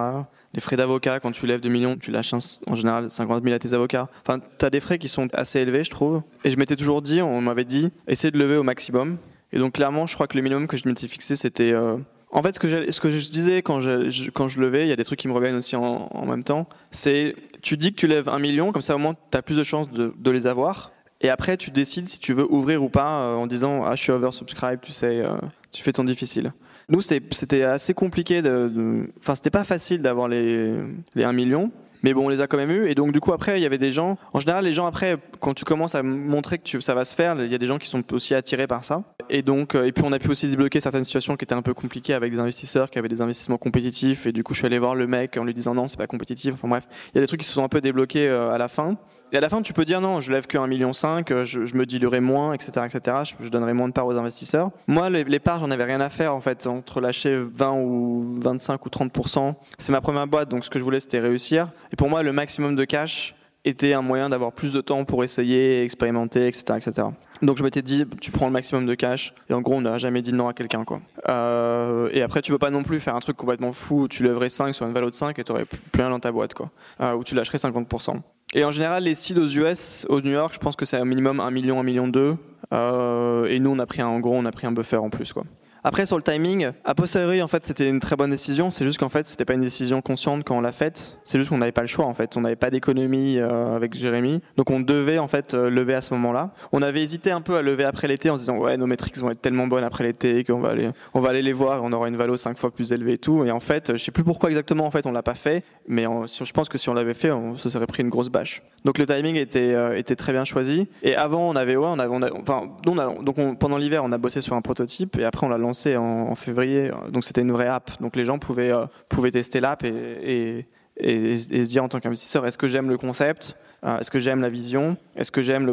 [0.55, 3.59] Les frais d'avocat, quand tu lèves 2 millions, tu lâches en général 50 000 à
[3.59, 4.09] tes avocats.
[4.27, 6.23] Enfin, tu as des frais qui sont assez élevés, je trouve.
[6.45, 9.19] Et je m'étais toujours dit, on m'avait dit, essaie de lever au maximum.
[9.53, 11.73] Et donc, clairement, je crois que le minimum que je m'étais fixé, c'était.
[11.73, 11.97] euh,
[12.33, 12.69] En fait, ce que,
[13.11, 15.57] je disais quand je, quand je levais, il y a des trucs qui me reviennent
[15.57, 18.99] aussi en, même temps, c'est tu dis que tu lèves un million, comme ça au
[18.99, 20.93] moins tu as plus de chances de, de les avoir.
[21.21, 24.03] Et après, tu décides si tu veux ouvrir ou pas euh, en disant Ah, je
[24.03, 25.37] suis oversubscribe, tu sais, euh,
[25.73, 26.53] tu fais ton difficile.
[26.91, 28.41] Nous, c'était assez compliqué.
[28.43, 30.75] de- Enfin, c'était pas facile d'avoir les,
[31.15, 31.71] les 1 million.
[32.05, 32.89] Mais bon, on les a quand même eu.
[32.89, 34.19] Et donc, du coup, après, il y avait des gens.
[34.33, 37.13] En général, les gens, après, quand tu commences à montrer que tu- ça va se
[37.15, 39.03] faire, il y a des gens qui sont aussi attirés par ça.
[39.29, 41.63] Et donc, euh, et puis, on a pu aussi débloquer certaines situations qui étaient un
[41.63, 44.27] peu compliquées avec des investisseurs qui avaient des investissements compétitifs.
[44.27, 46.07] Et du coup, je suis allé voir le mec en lui disant non, c'est pas
[46.07, 46.55] compétitif.
[46.55, 48.59] Enfin, bref, il y a des trucs qui se sont un peu débloqués euh, à
[48.59, 48.97] la fin.
[49.33, 50.91] Et à la fin, tu peux dire non, je lève que 1,5 million,
[51.31, 53.17] euh, je, je me diluerai moins, etc., etc.
[53.41, 54.71] Je, donnerai moins de parts aux investisseurs.
[54.87, 56.67] Moi, les, les parts, j'en avais rien à faire en fait.
[56.67, 60.85] Entre lâcher 20 ou 25 ou 30% c'est ma première boîte, donc ce que je
[60.85, 61.69] voulais, c'était réussir.
[61.93, 63.35] Et pour moi, le maximum de cash
[63.69, 67.09] était un moyen d'avoir plus de temps pour essayer, expérimenter, etc., etc.
[67.43, 69.35] Donc je m'étais dit, tu prends le maximum de cash.
[69.49, 71.01] Et en gros, on n'a jamais dit non à quelqu'un, quoi.
[71.29, 74.25] Euh, et après, tu veux pas non plus faire un truc complètement fou où tu
[74.25, 76.55] lèverais 5 sur une valeur de 5 et tu aurais plus rien dans ta boîte,
[76.55, 76.71] quoi.
[77.01, 78.17] Euh, où tu lâcherais 50%.
[78.55, 81.05] Et en général, les seeds aux US, au New York, je pense que c'est un
[81.05, 82.37] minimum 1 million, 1 million 2.
[82.73, 85.11] Euh, et nous, on a pris un, en gros, on a pris un buffer en
[85.11, 85.45] plus, quoi.
[85.85, 88.71] Après, sur le timing, a posteriori, en fait, c'était une très bonne décision.
[88.71, 91.19] C'est juste qu'en fait, c'était pas une décision consciente quand on l'a faite.
[91.25, 92.37] C'est juste qu'on n'avait pas le choix, en fait.
[92.37, 94.41] On n'avait pas d'économie euh, avec Jérémy.
[94.57, 96.51] Donc, on devait, en fait, euh, lever à ce moment-là.
[96.73, 99.17] On avait hésité un peu à lever après l'été en se disant, ouais, nos métriques
[99.19, 101.81] vont être tellement bonnes après l'été qu'on va aller, on va aller les voir et
[101.83, 103.45] on aura une valo cinq fois plus élevée et tout.
[103.45, 105.63] Et en fait, je sais plus pourquoi exactement, en fait, on l'a pas fait.
[105.87, 108.63] Mais je pense que si on l'avait fait, on se serait pris une grosse bâche.
[108.85, 110.89] Donc, le timing était, euh, très bien choisi.
[111.03, 114.41] Et avant, on avait, ouais, on avait, enfin, donc, on- pendant l'hiver, on a bossé
[114.41, 117.69] sur un prototype et après, on l'a lancé en, en février, donc c'était une vraie
[117.69, 117.91] app.
[118.01, 120.67] Donc les gens pouvaient, euh, pouvaient tester l'app et, et,
[121.01, 124.19] et- et se dire en tant qu'investisseur, est-ce que j'aime le concept Euh, Est-ce que
[124.19, 125.65] j'aime la vision Est-ce que j'aime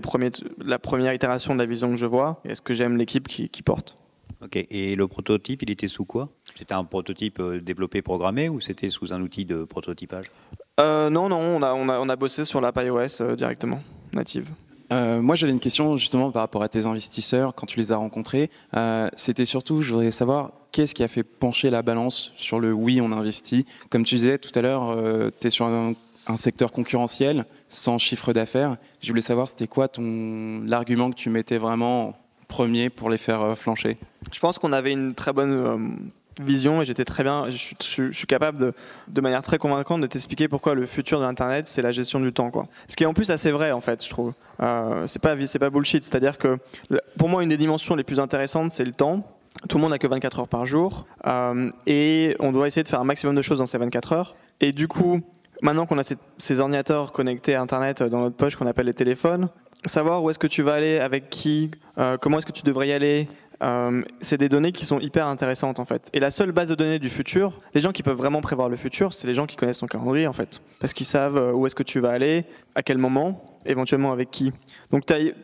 [0.64, 3.64] la première itération de la vision que je vois Est-ce que j'aime l'équipe qui, qui
[3.64, 3.98] porte
[4.44, 4.58] Ok.
[4.70, 6.30] Et le prototype, il était sous quoi?
[6.56, 10.28] C'était un prototype euh, développé, programmé, ou c'était sous un outil de prototypage?
[10.80, 13.80] Euh, Non, non, on a, on, a, on a bossé sur l'app iOS euh, directement,
[14.14, 14.50] native.
[14.91, 17.98] Euh, moi, j'avais une question justement par rapport à tes investisseurs quand tu les as
[17.98, 18.50] rencontrés.
[18.76, 22.74] Euh, C'était surtout, je voudrais savoir qu'est-ce qui a fait pencher la balance sur le
[22.74, 23.65] oui, on investit?
[23.89, 24.98] Comme tu disais tout à l'heure,
[25.39, 25.93] tu es sur un,
[26.36, 28.78] secteur concurrentiel, sans chiffre d'affaires.
[29.02, 32.15] Je voulais savoir, c'était quoi ton l'argument que tu mettais vraiment
[32.48, 33.98] premier pour les faire euh, flancher?
[34.32, 35.78] Je pense qu'on avait une très bonne euh,
[36.39, 37.50] vision et j'étais très bien.
[37.50, 38.74] Je suis, capable
[39.08, 42.34] de, manière très convaincante de t'expliquer pourquoi le futur de l'internet c'est la gestion du
[42.34, 42.67] temps, quoi.
[42.88, 44.34] Ce qui est en plus assez vrai en fait, je trouve.
[44.62, 46.04] Euh, c'est pas c'est pas bullshit.
[46.04, 46.58] C'est-à-dire que
[47.17, 49.26] pour moi une des dimensions les plus intéressantes c'est le temps.
[49.69, 52.88] Tout le monde n'a que 24 heures par jour euh, et on doit essayer de
[52.88, 54.36] faire un maximum de choses dans ces 24 heures.
[54.60, 55.21] Et du coup,
[55.62, 59.50] maintenant qu'on a ces, ordinateurs connectés à Internet dans notre poche qu'on appelle les téléphones,
[59.86, 62.89] savoir où est-ce que tu vas aller, avec qui, euh, comment est-ce que tu devrais
[62.89, 63.28] y aller,
[63.63, 66.10] euh, c'est des données qui sont hyper intéressantes en fait.
[66.13, 68.76] Et la seule base de données du futur, les gens qui peuvent vraiment prévoir le
[68.76, 70.62] futur, c'est les gens qui connaissent ton calendrier en fait.
[70.80, 74.32] Parce qu'ils savent euh, où est-ce que tu vas aller, à quel moment, éventuellement avec
[74.32, 74.52] qui.
[74.91, 75.04] Donc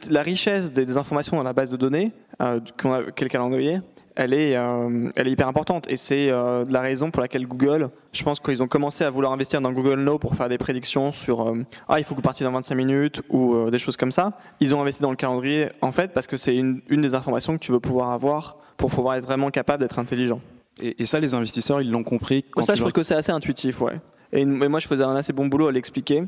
[0.09, 3.79] la richesse des, informations dans la base de données, euh, a- quel calendrier,
[4.15, 5.87] elle est, euh, elle est hyper importante.
[5.89, 9.31] Et c'est euh, la raison pour laquelle Google, je pense qu'ils ont commencé à vouloir
[9.31, 12.23] investir dans Google Now pour faire des prédictions sur euh, ah il faut que vous
[12.23, 14.37] partiez dans 25 minutes ou des choses comme ça.
[14.59, 17.53] Ils ont investi dans le calendrier en fait parce que c'est une, une des informations
[17.53, 20.41] que tu veux pouvoir avoir pour pouvoir être vraiment capable d'être intelligent.
[20.81, 22.43] et, et ça, les investisseurs, ils l'ont compris.
[22.43, 23.99] Quand ça, je pense que c'est assez intuitif, ouais.
[24.33, 26.23] Et, et moi, je faisais un assez bon boulot à l'expliquer.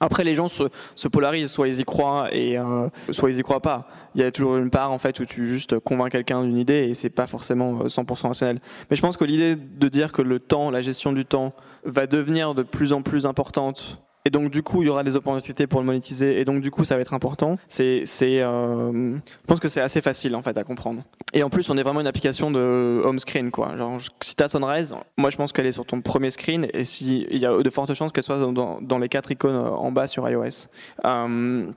[0.00, 3.42] Après, les gens se, se polarisent, soit ils y croient et euh, soit ils y
[3.42, 3.88] croient pas.
[4.14, 6.88] Il y a toujours une part en fait où tu juste convaincs quelqu'un d'une idée
[6.88, 8.60] et c'est pas forcément euh, 100% rationnel.
[8.90, 11.52] Mais je pense que l'idée de dire que le temps, la gestion du temps,
[11.84, 14.00] va devenir de plus en plus importante.
[14.28, 16.38] Et donc du coup, il y aura des opportunités pour le monétiser.
[16.38, 17.56] Et donc du coup, ça va être important.
[17.66, 21.02] C'est, euh, je pense que c'est assez facile en fait à comprendre.
[21.32, 23.78] Et en plus, on est vraiment une application de home screen, quoi.
[23.78, 27.26] Genre, si t'as Sunrise, moi je pense qu'elle est sur ton premier screen, et si
[27.30, 30.06] il y a de fortes chances qu'elle soit dans, les quatre icônes euh, en bas
[30.06, 30.68] sur iOS.
[31.06, 31.70] Euh,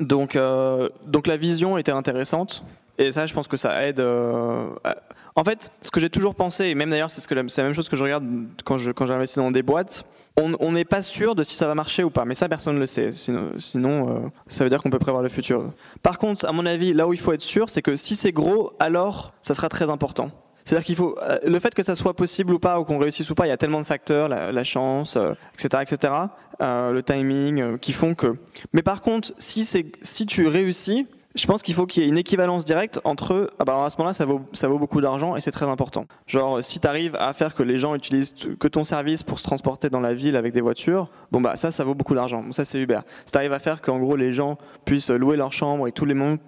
[0.00, 0.38] donc,
[1.06, 2.64] donc la vision était intéressante,
[2.98, 4.00] et ça, je pense que ça aide.
[5.36, 7.96] En fait, ce que j'ai toujours pensé, et même d'ailleurs, c'est la- même chose que
[7.96, 8.26] je regarde
[8.64, 10.04] quand je quand j'investis dans des boîtes.
[10.38, 12.80] On n'est pas sûr de si ça va marcher ou pas, mais ça personne ne
[12.80, 13.10] le sait.
[13.10, 15.72] Sinon, euh, ça veut dire qu'on peut prévoir le futur.
[16.02, 18.32] Par contre, à mon avis, là où il faut être sûr, c'est que si c'est
[18.32, 20.30] gros, alors ça sera très important.
[20.62, 23.30] C'est-à-dire qu'il faut euh, le fait que ça soit possible ou pas, ou qu'on réussisse
[23.30, 25.16] ou pas, il y a tellement de facteurs, la, chance,
[25.54, 26.12] etc., etc.,
[26.60, 28.36] euh, le timing, qui font que.
[28.74, 32.08] Mais par contre, si c'est si tu réussis, je pense qu'il faut qu'il y ait
[32.08, 33.50] une équivalence directe entre.
[33.58, 36.06] Ah bah à ce moment-là, ça vaut ça vaut beaucoup d'argent et c'est très important.
[36.26, 39.44] Genre, si tu arrives à faire que les gens utilisent que ton service pour se
[39.44, 42.44] transporter dans la ville avec des voitures, bon bah ça, ça vaut beaucoup d'argent.
[42.52, 43.00] Ça, c'est Uber.
[43.24, 46.04] Si tu arrives à faire qu'en gros les gens puissent louer leur chambre et tous
[46.04, 46.38] les mondes.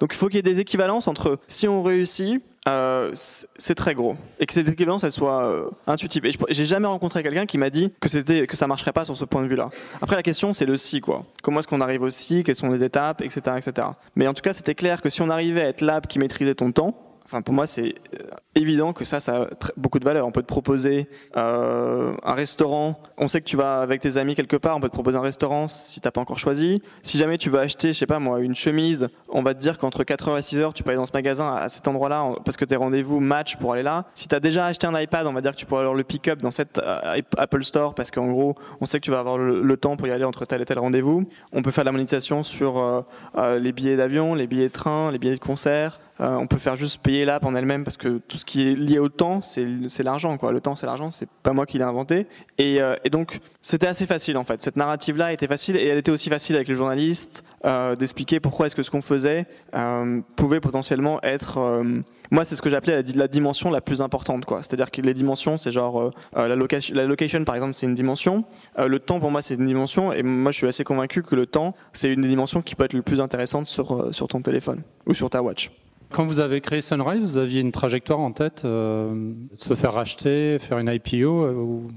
[0.00, 3.94] Donc il faut qu'il y ait des équivalences entre si on réussit, euh, c'est très
[3.94, 6.26] gros et que cette équivalence elle soit euh, intuitive.
[6.26, 9.14] Et j'ai jamais rencontré quelqu'un qui m'a dit que c'était que ça marcherait pas sur
[9.14, 9.68] ce point de vue-là.
[10.02, 11.24] Après la question c'est le si quoi.
[11.42, 12.42] Comment est-ce qu'on arrive au si?
[12.42, 13.88] Quelles sont les étapes, etc., etc.
[14.16, 16.54] Mais en tout cas c'était clair que si on arrivait à être l'app qui maîtrisait
[16.54, 20.26] ton temps, enfin pour moi c'est euh, évident que ça ça a beaucoup de valeur.
[20.26, 23.00] On peut te proposer euh, un restaurant.
[23.18, 24.76] On sait que tu vas avec tes amis quelque part.
[24.76, 26.80] On peut te proposer un restaurant si t'as pas encore choisi.
[27.02, 29.76] Si jamais tu veux acheter, je sais pas moi, une chemise, on va te dire
[29.78, 32.56] qu'entre 4h et 6h, tu peux aller dans ce magasin à cet endroit-là en- parce
[32.56, 34.06] que tes rendez-vous match pour aller là.
[34.14, 36.04] Si tu as déjà acheté un iPad, on va dire que tu pourras alors le
[36.04, 39.36] pick-up dans cette euh, Apple Store parce qu'en gros, on sait que tu vas avoir
[39.36, 41.28] le, temps pour y aller entre tel et tel rendez-vous.
[41.52, 43.04] On peut faire de la monétisation sur
[43.36, 46.00] les billets d'avion, les billets de train, les billets de concert.
[46.18, 48.98] On peut faire juste payer l'app en elle-même parce que tout ce qui est lié
[48.98, 50.36] au temps, c'est l'argent.
[50.50, 51.10] Le temps, c'est l'argent.
[51.10, 52.26] C'est pas moi qui l'ai inventé.
[52.58, 54.62] Et, euh, et donc, c'était assez facile en fait.
[54.62, 58.66] Cette narrative-là était facile et elle était aussi facile avec les journalistes euh, d'expliquer pourquoi
[58.66, 61.82] est-ce que ce qu'on faisait euh, pouvait potentiellement être.
[62.30, 64.44] moi, c'est ce que j'appelais la, di- la dimension la plus importante.
[64.62, 68.44] C'est-à-dire que les dimensions, c'est genre la, location, la location, par exemple, c'est une dimension.
[68.78, 70.12] Le temps, pour moi, c'est une dimension.
[70.12, 72.84] Et moi, je suis assez convaincu que le temps, c'est une des dimensions qui peut
[72.84, 75.70] être le plus intéressante sur, sur ton téléphone ou sur ta watch.
[76.16, 80.58] Quand vous avez créé Sunrise, vous aviez une trajectoire en tête, euh, se faire racheter,
[80.58, 81.90] faire une IPO, euh, ou,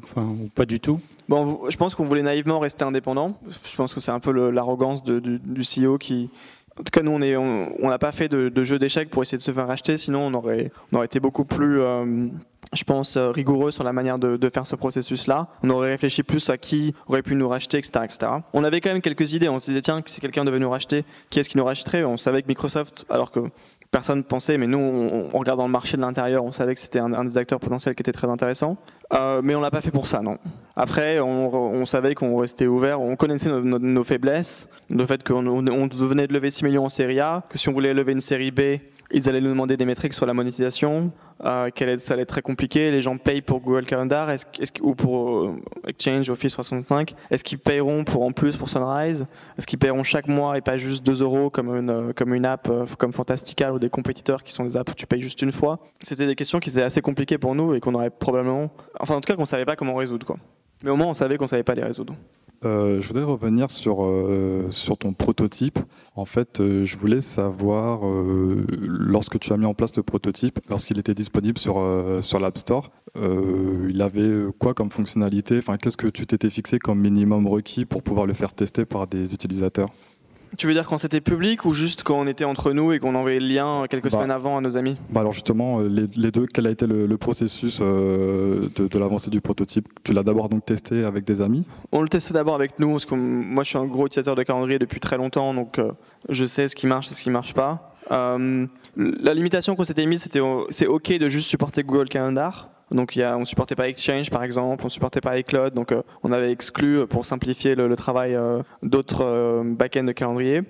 [0.54, 1.00] pas du tout?
[1.30, 3.40] Bon, je pense qu'on voulait naïvement rester indépendant.
[3.64, 6.30] Je pense que c'est un peu l'arrogance du, CEO qui.
[6.78, 9.52] En tout cas, nous, on n'a pas fait de, jeu d'échecs pour essayer de se
[9.52, 9.96] faire racheter.
[9.96, 10.70] Sinon, on aurait,
[11.02, 12.28] été beaucoup plus, euh,
[12.74, 15.48] je pense, euh, rigoureux sur la manière de, de faire ce processus-là.
[15.64, 18.32] On aurait réfléchi plus à qui aurait pu nous racheter, etc., etc.
[18.52, 19.48] On avait quand même quelques idées.
[19.48, 22.04] On se disait, tiens, si quelqu'un devait nous racheter, qui est-ce qui nous rachèterait?
[22.04, 23.40] On savait que Microsoft, alors que
[23.92, 26.80] personne pensait, mais nous, on, on regarde dans le marché de l'intérieur, on savait que
[26.80, 28.78] c'était un, des acteurs potentiels qui était très intéressant.
[29.14, 30.38] Euh, mais on l'a pas fait pour ça, non.
[30.76, 35.88] Après, on, savait qu'on restait ouvert, on connaissait nos, faiblesses, le fait qu'on on, on
[35.88, 38.52] venait de lever 6 millions en série A, que si on voulait lever une série
[38.52, 38.62] B,
[39.12, 41.12] ils allaient nous demander des métriques sur la monétisation,
[41.44, 42.92] euh, ça allait être très compliqué.
[42.92, 44.30] Les gens payent pour Google Calendar
[44.82, 47.16] ou pour euh, Exchange, Office 365.
[47.32, 49.26] Est-ce qu'ils payeront pour en plus pour Sunrise?
[49.58, 52.46] Est-ce qu'ils paieront chaque mois et pas juste 2 euros comme une, euh, comme une
[52.46, 55.52] app comme Fantastical ou des compétiteurs qui sont des apps où tu payes juste une
[55.52, 55.80] fois?
[56.04, 58.70] C'était des questions qui étaient assez compliquées pour nous et qu'on aurait probablement,
[59.00, 60.38] enfin en tout cas qu'on savait pas comment résoudre quoi.
[60.84, 62.16] Mais au moins on savait qu'on savait pas les résoudre.
[62.66, 65.80] Euh, je voudrais revenir sur, euh, sur ton prototype.
[66.16, 68.02] En fait, euh, je voulais savoir,
[68.82, 71.82] lorsque tu as mis en place le prototype, lorsqu'il était disponible sur,
[72.22, 75.58] sur l'App Store, il avait quoi comme fonctionnalité?
[75.58, 79.08] Enfin, Qu'est-ce que tu t'étais fixé comme minimum requis pour pouvoir le faire tester par
[79.08, 79.90] des utilisateurs?
[80.58, 83.16] Tu veux dire quand c'était public ou juste quand on était entre nous et qu'on
[83.16, 84.10] envoyait le lien quelques Bah.
[84.10, 84.98] semaines avant à nos amis?
[85.10, 88.88] Bah Alors justement, euh, les, les deux, quel a été le, le processus euh, de,
[88.88, 89.88] de l'avancée du prototype?
[90.04, 91.66] Tu l'as d'abord donc testé avec des amis?
[91.92, 94.44] On le testait d'abord avec nous, parce que moi je suis un gros utilisateur de
[94.44, 95.92] calendrier depuis très longtemps, donc euh,
[96.30, 97.96] je sais ce qui marche et ce qui marche pas.
[98.12, 98.66] Euh,
[98.98, 102.70] la limitation qu'on s'était mise, c'était c'est ok de juste supporter Google Calendar.
[102.92, 105.92] Donc il y a, on supportait pas Exchange par exemple, on supportait pas iCloud, donc
[105.92, 110.62] euh, on avait exclu euh, pour simplifier le, travail euh, d'autres euh, back-ends de calendrier.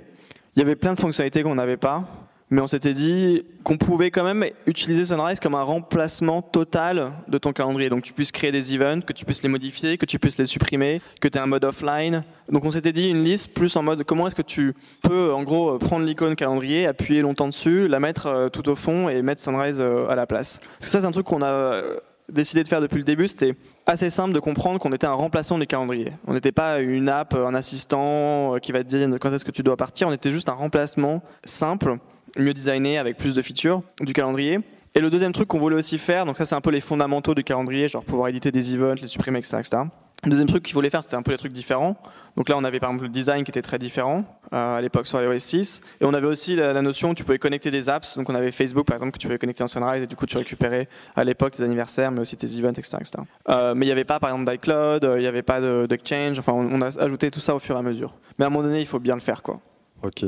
[0.55, 2.05] Il y avait plein de fonctionnalités qu'on n'avait pas,
[2.49, 7.38] mais on s'était dit qu'on pouvait quand même utiliser Sunrise comme un remplacement total de
[7.38, 7.89] ton calendrier.
[7.89, 10.47] Donc tu puisses créer des events, que tu puisses les modifier, que tu puisses les
[10.47, 12.23] supprimer, que tu aies un mode offline.
[12.51, 15.43] Donc on s'était dit une liste plus en mode comment est-ce que tu peux en
[15.43, 19.79] gros prendre l'icône calendrier, appuyer longtemps dessus, la mettre tout au fond et mettre Sunrise
[19.79, 20.60] à la place.
[20.79, 21.84] Parce que ça c'est un truc qu'on a
[22.31, 25.57] décidé de faire depuis le début, c'était assez simple de comprendre qu'on était un remplacement
[25.57, 26.13] du calendrier.
[26.27, 29.51] On n'était pas une app, un assistant euh, qui va te dire quand est-ce que
[29.51, 31.97] tu dois partir, on était juste un remplacement simple,
[32.37, 34.59] mieux designé avec plus de features du calendrier.
[34.95, 37.35] Et le deuxième truc qu'on voulait aussi faire, donc ça c'est un peu les fondamentaux
[37.35, 39.57] du calendrier, genre pouvoir éditer des events, les supprimer, etc.
[39.59, 39.77] etc.
[40.25, 41.95] Deuxième truc qu'il voulait faire, c'était un peu les trucs différents.
[42.36, 45.08] Donc là, on avait par exemple le design qui était très différent euh, à l'époque
[45.08, 45.82] sur iOS 6.
[46.01, 48.17] Et on avait aussi la, la notion tu pouvais connecter des apps.
[48.17, 50.25] Donc on avait Facebook par exemple que tu pouvais connecter en Sunrise et du coup
[50.25, 52.97] tu récupérais à l'époque tes anniversaires, mais aussi tes events, etc.
[52.99, 53.23] etc.
[53.47, 55.86] Euh, mais il n'y avait pas par exemple d'iCloud, euh, il n'y avait pas de-
[55.88, 56.38] d'Exchange.
[56.39, 58.13] Enfin, on, a ajouté tout ça au fur et à mesure.
[58.38, 59.62] Mais à un moment donné, il faut bien le faire quoi.
[60.03, 60.25] Ok.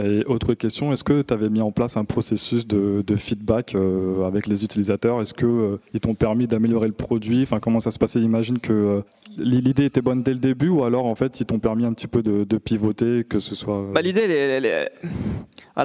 [0.00, 4.24] Et autre question, est-ce que tu avais mis en place un processus de, feedback euh,
[4.26, 5.20] avec les utilisateurs?
[5.20, 7.42] Est-ce qu'ils ils t'ont permis d'améliorer le produit?
[7.42, 8.20] Enfin, comment ça se passait?
[8.62, 9.00] Que euh,
[9.38, 12.08] l'idée était bonne dès le début ou alors en fait ils t'ont permis un petit
[12.08, 13.76] peu de, pivoter, que ce soit.
[13.78, 14.90] euh, Bah, l'idée, elle,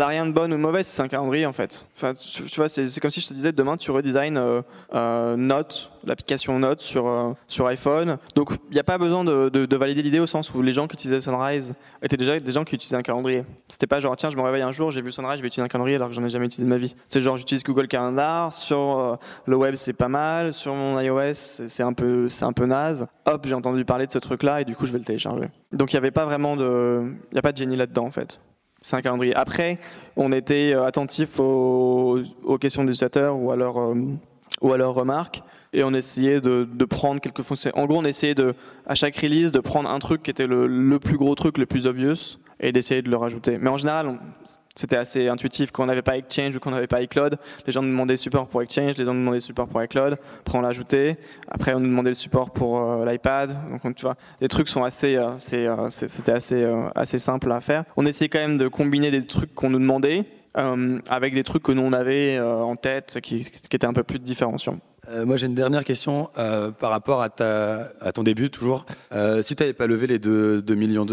[0.01, 1.85] a rien de bonne ou de mauvaise, c'est un calendrier en fait.
[1.95, 4.61] Enfin, tu, vois, c'est comme si je te disais demain tu redesignes euh,
[4.95, 5.35] euh,
[6.03, 8.17] l'application Note sur, euh, sur iPhone.
[8.35, 10.71] Donc il n'y a pas besoin de, de- de valider l'idée au sens où les
[10.71, 13.43] gens qui utilisaient Sunrise étaient déjà des gens qui utilisaient un calendrier.
[13.67, 15.63] C'était pas genre tiens, je me réveille un jour, j'ai vu Sunrise, je vais utiliser
[15.65, 16.95] un calendrier alors que j'en ai jamais utilisé de ma vie.
[17.05, 21.83] C'est genre j'utilise Google Calendar, sur le web c'est pas mal, sur mon iOS c'est
[21.83, 23.05] un, peu- c'est un peu naze.
[23.25, 25.49] Hop, j'ai entendu parler de ce truc là et du coup je vais le télécharger.
[25.71, 27.01] Donc il n'y avait pas vraiment de.
[27.31, 28.39] Il n'y a pas de génie là-dedans en fait.
[28.81, 29.33] C'est un calendrier.
[29.33, 29.79] Après,
[30.17, 32.21] on était euh, attentif aux,
[32.59, 33.95] questions des utilisateurs ou à leurs euh,
[34.61, 37.71] ou à leurs remarques et on essayait de, prendre quelques fonctions.
[37.75, 38.35] En gros, on essayait
[38.85, 41.65] à chaque release de prendre un truc qui était le, le plus gros truc, le
[41.65, 43.57] plus obvious et d'essayer de le rajouter.
[43.59, 44.19] Mais en général, on-
[44.75, 45.71] c'était assez intuitif.
[45.71, 48.47] Quand on n'avait pas Exchange ou qu'on n'avait pas iCloud, les gens nous demandaient support
[48.47, 50.17] pour Exchange, les gens nous demandaient support pour iCloud.
[50.39, 51.17] Après, on l'ajoutait.
[51.47, 53.55] Après, on nous demandait le support pour euh, l'iPad.
[53.69, 57.51] Donc, on- tu vois, les trucs sont assez, euh, euh, c'était assez, euh, assez simple
[57.51, 57.83] à faire.
[57.97, 60.25] On essayait quand même de combiner des trucs qu'on nous demandait
[61.09, 64.19] avec des trucs que nous on avait en tête, qui, qui étaient un peu plus
[64.19, 64.77] différenciants.
[65.09, 66.29] Euh, moi, j'ai une dernière question
[66.79, 68.85] par rapport à, ton début, toujours.
[69.41, 71.07] Si tu n'avais pas levé les 2, 2 millions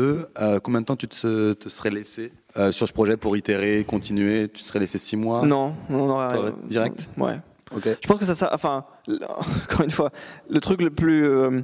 [0.62, 2.32] combien de temps tu te serais laissé?
[2.56, 6.08] Euh, sur ce projet pour itérer, continuer Tu te serais laissé 6 mois Non, on
[6.08, 7.38] aurait direct Ouais.
[7.74, 7.84] Ok.
[7.84, 8.84] Je pense que ça, ça enfin,
[9.64, 10.10] encore une fois,
[10.48, 11.60] le truc le plus euh,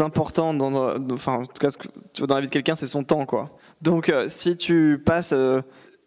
[0.00, 1.68] important dans, enfin, en tout cas,
[2.26, 3.50] dans la vie de quelqu'un, c'est son temps, quoi.
[3.82, 5.34] Donc, euh, si tu passes,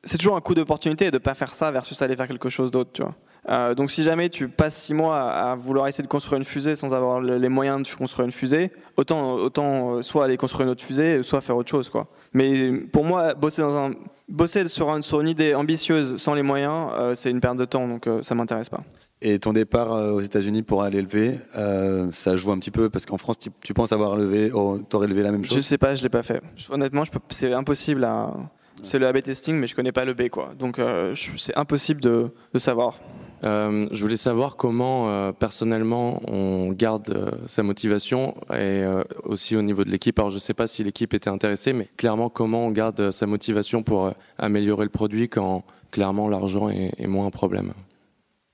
[0.04, 2.92] c'est toujours un coup d'opportunité de pas faire ça versus aller faire quelque chose d'autre,
[2.94, 3.16] tu vois.
[3.48, 6.46] Euh, donc, si jamais tu passes six mois à, à vouloir essayer de construire une
[6.46, 10.36] fusée sans avoir le- les moyens de construire une fusée, autant, autant euh, soit aller
[10.38, 12.08] construire une autre fusée, soit faire autre chose, quoi.
[12.34, 13.92] Mais pour moi, bosser dans un
[14.28, 17.66] bosser sur, un- sur une idée ambitieuse sans les moyens, euh, c'est une perte de
[17.66, 18.82] temps, donc euh, ça m'intéresse pas.
[19.22, 23.06] Et ton départ aux États-Unis pour aller lever, euh, ça joue un petit peu parce
[23.06, 25.66] qu'en France, tu, tu penses avoir levé, oh, t'aurais levé la même Je chose?
[25.66, 26.42] sais pas, je l'ai pas fait.
[26.56, 28.34] Je- Honnêtement, je c'est impossible à.
[28.82, 30.52] C'est le A/B testing, mais je connais pas le B, quoi.
[30.60, 33.00] Donc, je- c'est impossible de, de savoir.
[33.44, 38.84] Euh, je voulais savoir comment euh, personnellement on garde euh, sa motivation et
[39.24, 40.18] aussi au niveau de l'équipe.
[40.20, 43.84] Alors je sais pas si l'équipe était intéressée, mais clairement comment on garde sa motivation
[43.84, 47.74] pour améliorer le produit quand clairement l'argent est, est moins un problème?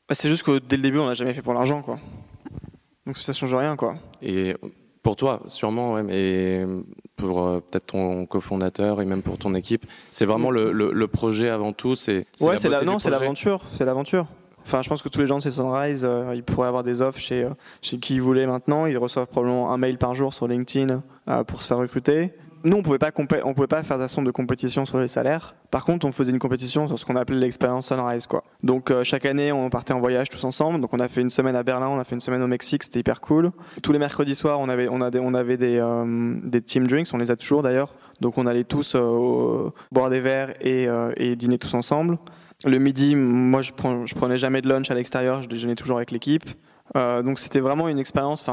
[0.10, 1.98] Bah, c'est juste que dès le début, on n'a jamais fait pour l'argent, quoi.
[3.06, 3.96] Donc ça change rien, quoi.
[4.22, 4.56] Et
[5.04, 6.66] pour toi, sûrement, ouais, mais
[7.16, 11.08] pour euh, peut-être ton cofondateur et même pour ton équipe, c'est vraiment le, le- le
[11.08, 11.96] projet avant tout.
[11.96, 14.28] C'est Ouais, la la, non, c'est l'aventure, c'est l'aventure.
[14.66, 17.02] Enfin, je pense que tous les gens de chez Sunrise, euh, ils pourraient avoir des
[17.02, 17.50] offres chez, euh,
[17.82, 18.86] chez qui ils voulaient maintenant.
[18.86, 22.34] Ils reçoivent probablement un mail par jour sur LinkedIn euh, pour se faire recruter.
[22.64, 25.56] Nous, on pouvait pas pouvait pas faire de de compétition sur les salaires.
[25.72, 28.44] Par contre, on faisait une compétition sur ce qu'on appelait l'expérience Sunrise, quoi.
[28.62, 30.80] Donc chaque année, on partait en voyage tous ensemble.
[30.80, 32.84] Donc on a fait une semaine à Berlin, on a fait une semaine au Mexique,
[32.84, 33.50] c'était hyper cool.
[33.82, 35.84] Tous les mercredis soirs, on avait, on des, avait des,
[36.44, 37.96] des team drinks, on les a toujours d'ailleurs.
[38.20, 38.96] Donc on allait tous
[39.92, 42.20] boire des verres et dîner tous ensemble.
[42.66, 46.44] Le midi, moi, je, prenais jamais de lunch à l'extérieur, je déjeunais toujours avec l'équipe.
[46.96, 48.46] Euh, donc c'était vraiment une expérience,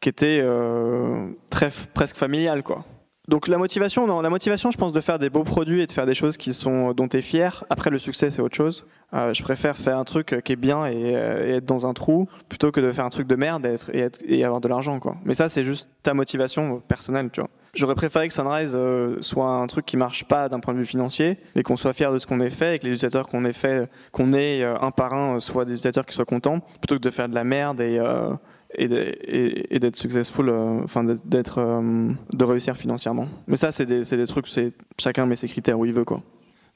[0.00, 2.84] qui était euh, très presque familiale, quoi.
[3.28, 6.06] Donc la motivation, la motivation, je pense de faire des beaux produits et de faire
[6.06, 7.62] des choses qui sont dont tu es fier.
[7.68, 8.86] Après le succès, c'est autre chose.
[9.12, 12.26] Euh, je préfère faire un truc qui est bien et, euh, être dans un trou
[12.48, 15.16] plutôt que de faire un truc de merde et, et avoir de l'argent, quoi.
[15.26, 17.50] Mais ça, c'est juste ta motivation personnelle, tu vois.
[17.78, 20.84] J'aurais préféré que Sunrise euh, soit un truc qui marche pas d'un point de vue
[20.84, 23.44] financier, mais qu'on soit fier de ce qu'on ait fait et que les utilisateurs qu'on
[23.44, 26.58] ait fait, qu'on ait euh, un par un, euh, soient des utilisateurs qui soient contents,
[26.80, 32.44] plutôt que de faire de la merde et d'être successful, euh, enfin d'être- euh, de
[32.44, 33.28] réussir financièrement.
[33.46, 36.20] Mais ça, c'est des, trucs, c'est chacun met ses critères où il veut, quoi.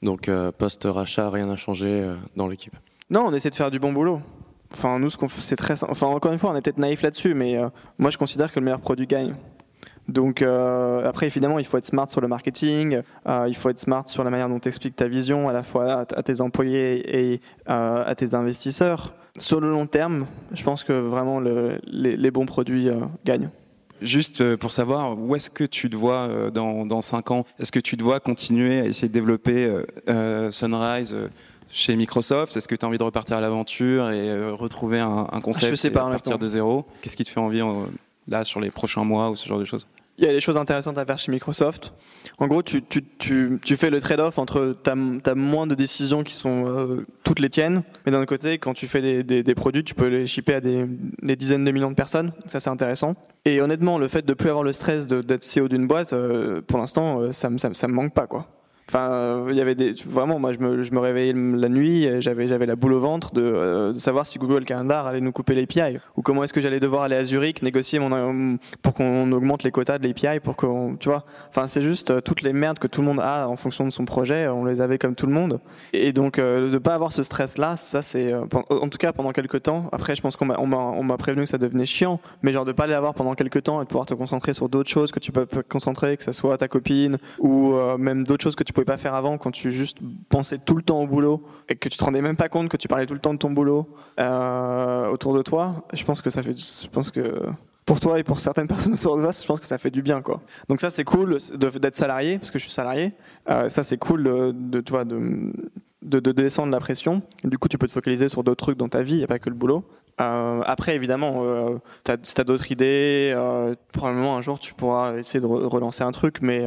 [0.01, 2.75] Donc euh, post-rachat, rien n'a changé dans l'équipe.
[3.09, 4.21] Non, on essaie de faire du bon boulot.
[4.73, 7.01] Enfin, nous, ce qu'on fait, c'est très, enfin, encore une fois, on est peut-être naïf
[7.01, 7.57] là-dessus, mais
[7.99, 9.35] moi, je considère que le meilleur produit gagne.
[10.09, 13.79] Donc euh, après, évidemment, il faut être smart sur le marketing, euh, il faut être
[13.79, 16.41] smart sur la manière dont tu expliques ta vision à la fois à, à tes
[16.41, 19.13] employés et euh, à tes investisseurs.
[19.39, 22.89] Sur le long terme, je pense que vraiment le- les, les bons produits
[23.25, 23.49] gagnent.
[24.01, 27.45] Juste pour savoir, où est-ce que tu te vois dans, dans 5 ans?
[27.57, 29.73] Est-ce que tu te vois continuer à essayer de développer
[30.51, 31.15] Sunrise
[31.69, 32.55] chez Microsoft?
[32.57, 35.75] Est-ce que tu as envie de repartir à l'aventure et retrouver un, un concept Je
[35.75, 36.85] sais et pas, à partir de zéro?
[37.01, 37.61] Qu'est-ce qui te fait envie
[38.27, 39.87] là sur les prochains mois ou ce genre de choses?
[40.19, 41.91] Il y a des choses intéressantes à faire chez Microsoft.
[42.37, 46.21] En gros, tu, tu, tu, tu fais le trade-off entre ta, ta moins de décisions
[46.23, 49.83] qui sont euh, toutes les tiennes, mais d'un côté, quand tu fais des, des, produits,
[49.83, 50.85] tu peux les shipper à des,
[51.23, 52.31] des dizaines de millions de personnes.
[52.45, 53.15] Ça, c'est intéressant.
[53.45, 56.77] Et honnêtement, le fait de plus avoir le stress d'être CEO d'une boîte, euh, pour
[56.77, 58.47] l'instant, euh, ça, me- ça, ça manque pas, quoi.
[58.93, 59.75] Enfin, il y avait
[60.05, 63.33] vraiment, moi, je me, je me réveillais la nuit, j'avais j'avais la boule au ventre
[63.33, 66.61] de, euh, de savoir si Google Calendar allait nous couper l'API ou comment est-ce que
[66.61, 70.55] j'allais devoir aller à Zurich négocier euh, pour qu'on augmente les quotas de l'API pour
[70.55, 71.25] qu'on, tu vois.
[71.49, 73.89] Enfin, c'est juste euh, toutes les merdes que tout le monde a en fonction de
[73.89, 75.59] son projet, on les avait comme tout le monde.
[75.93, 79.63] Et donc euh, de pas avoir ce stress-là, ça c'est, en tout cas pendant quelques
[79.63, 79.89] temps.
[79.91, 80.67] Après, je pense qu'on m'a on
[81.03, 83.85] m'a- prévenu que ça devenait chiant, mais genre de pas l'avoir pendant quelques temps et
[83.85, 86.57] de pouvoir te concentrer sur d'autres choses que tu peux te concentrer, que ça soit
[86.57, 89.97] ta copine ou même d'autres choses que tu pas faire avant quand tu juste
[90.29, 92.77] pensais tout le temps au boulot et que tu te rendais même pas compte que
[92.77, 93.87] tu parlais tout le temps de ton boulot
[94.19, 95.85] euh, autour de toi.
[95.93, 97.39] Je pense que ça fait, je pense que
[97.85, 100.01] pour toi et pour certaines personnes autour de toi, je pense que ça fait du
[100.01, 100.41] bien, quoi.
[100.69, 103.13] Donc ça, c'est cool d'être salarié, parce que je suis salarié.
[103.49, 105.51] Euh, ça, c'est cool de, de, tu de,
[106.01, 107.21] de, de descendre la pression.
[107.43, 109.39] Du coup, tu peux te focaliser sur d'autres trucs dans ta vie, il a pas
[109.39, 109.83] que le boulot.
[110.21, 111.77] Euh, après, évidemment, euh,
[112.23, 113.35] si tu as, d'autres idées,
[113.91, 116.65] probablement un jour, tu pourras essayer de re- relancer un truc, mais...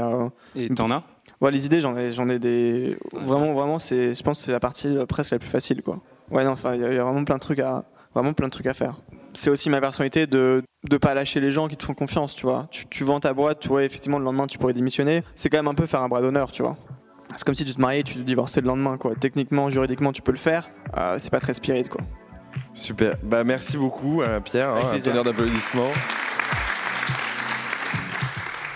[0.54, 1.02] Et t'en as?
[1.40, 2.96] Ouais, les idées, j'en ai, j'en ai des.
[3.12, 5.98] Vraiment, vraiment, c'est, je pense que c'est la partie euh, presque la plus facile, quoi.
[6.30, 8.66] Ouais, non, enfin, il y, a- vraiment plein de trucs à, vraiment plein de trucs
[8.66, 8.96] à faire.
[9.34, 12.46] C'est aussi ma personnalité de de pas lâcher les gens qui te font confiance, tu
[12.46, 12.68] vois.
[12.70, 15.24] Tu, tu vends ta boîte, tu vois, effectivement, le lendemain, tu pourrais démissionner.
[15.34, 16.76] C'est quand même un peu faire un bras d'honneur, tu vois.
[17.34, 19.12] C'est comme si tu te mariais et tu te divorçais le lendemain, quoi.
[19.18, 20.70] Techniquement, juridiquement, tu peux le faire.
[20.96, 22.00] Euh, c'est pas très spirit, quoi.
[22.72, 23.16] Super.
[23.22, 24.70] Bah, merci beaucoup, euh, Pierre.
[24.70, 25.90] Avec hein, un tonnerre d'applaudissements.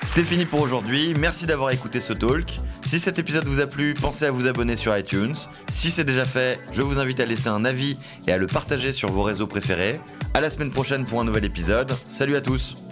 [0.02, 2.58] C'est fini pour aujourd'hui, merci d'avoir écouté ce talk.
[2.82, 5.34] Si cet épisode vous a plu, pensez à vous abonner sur iTunes.
[5.68, 8.92] Si c'est déjà fait, je vous invite à laisser un avis et à le partager
[8.92, 10.00] sur vos réseaux préférés.
[10.32, 11.92] À la semaine prochaine pour un nouvel épisode.
[12.08, 12.89] Salut à tous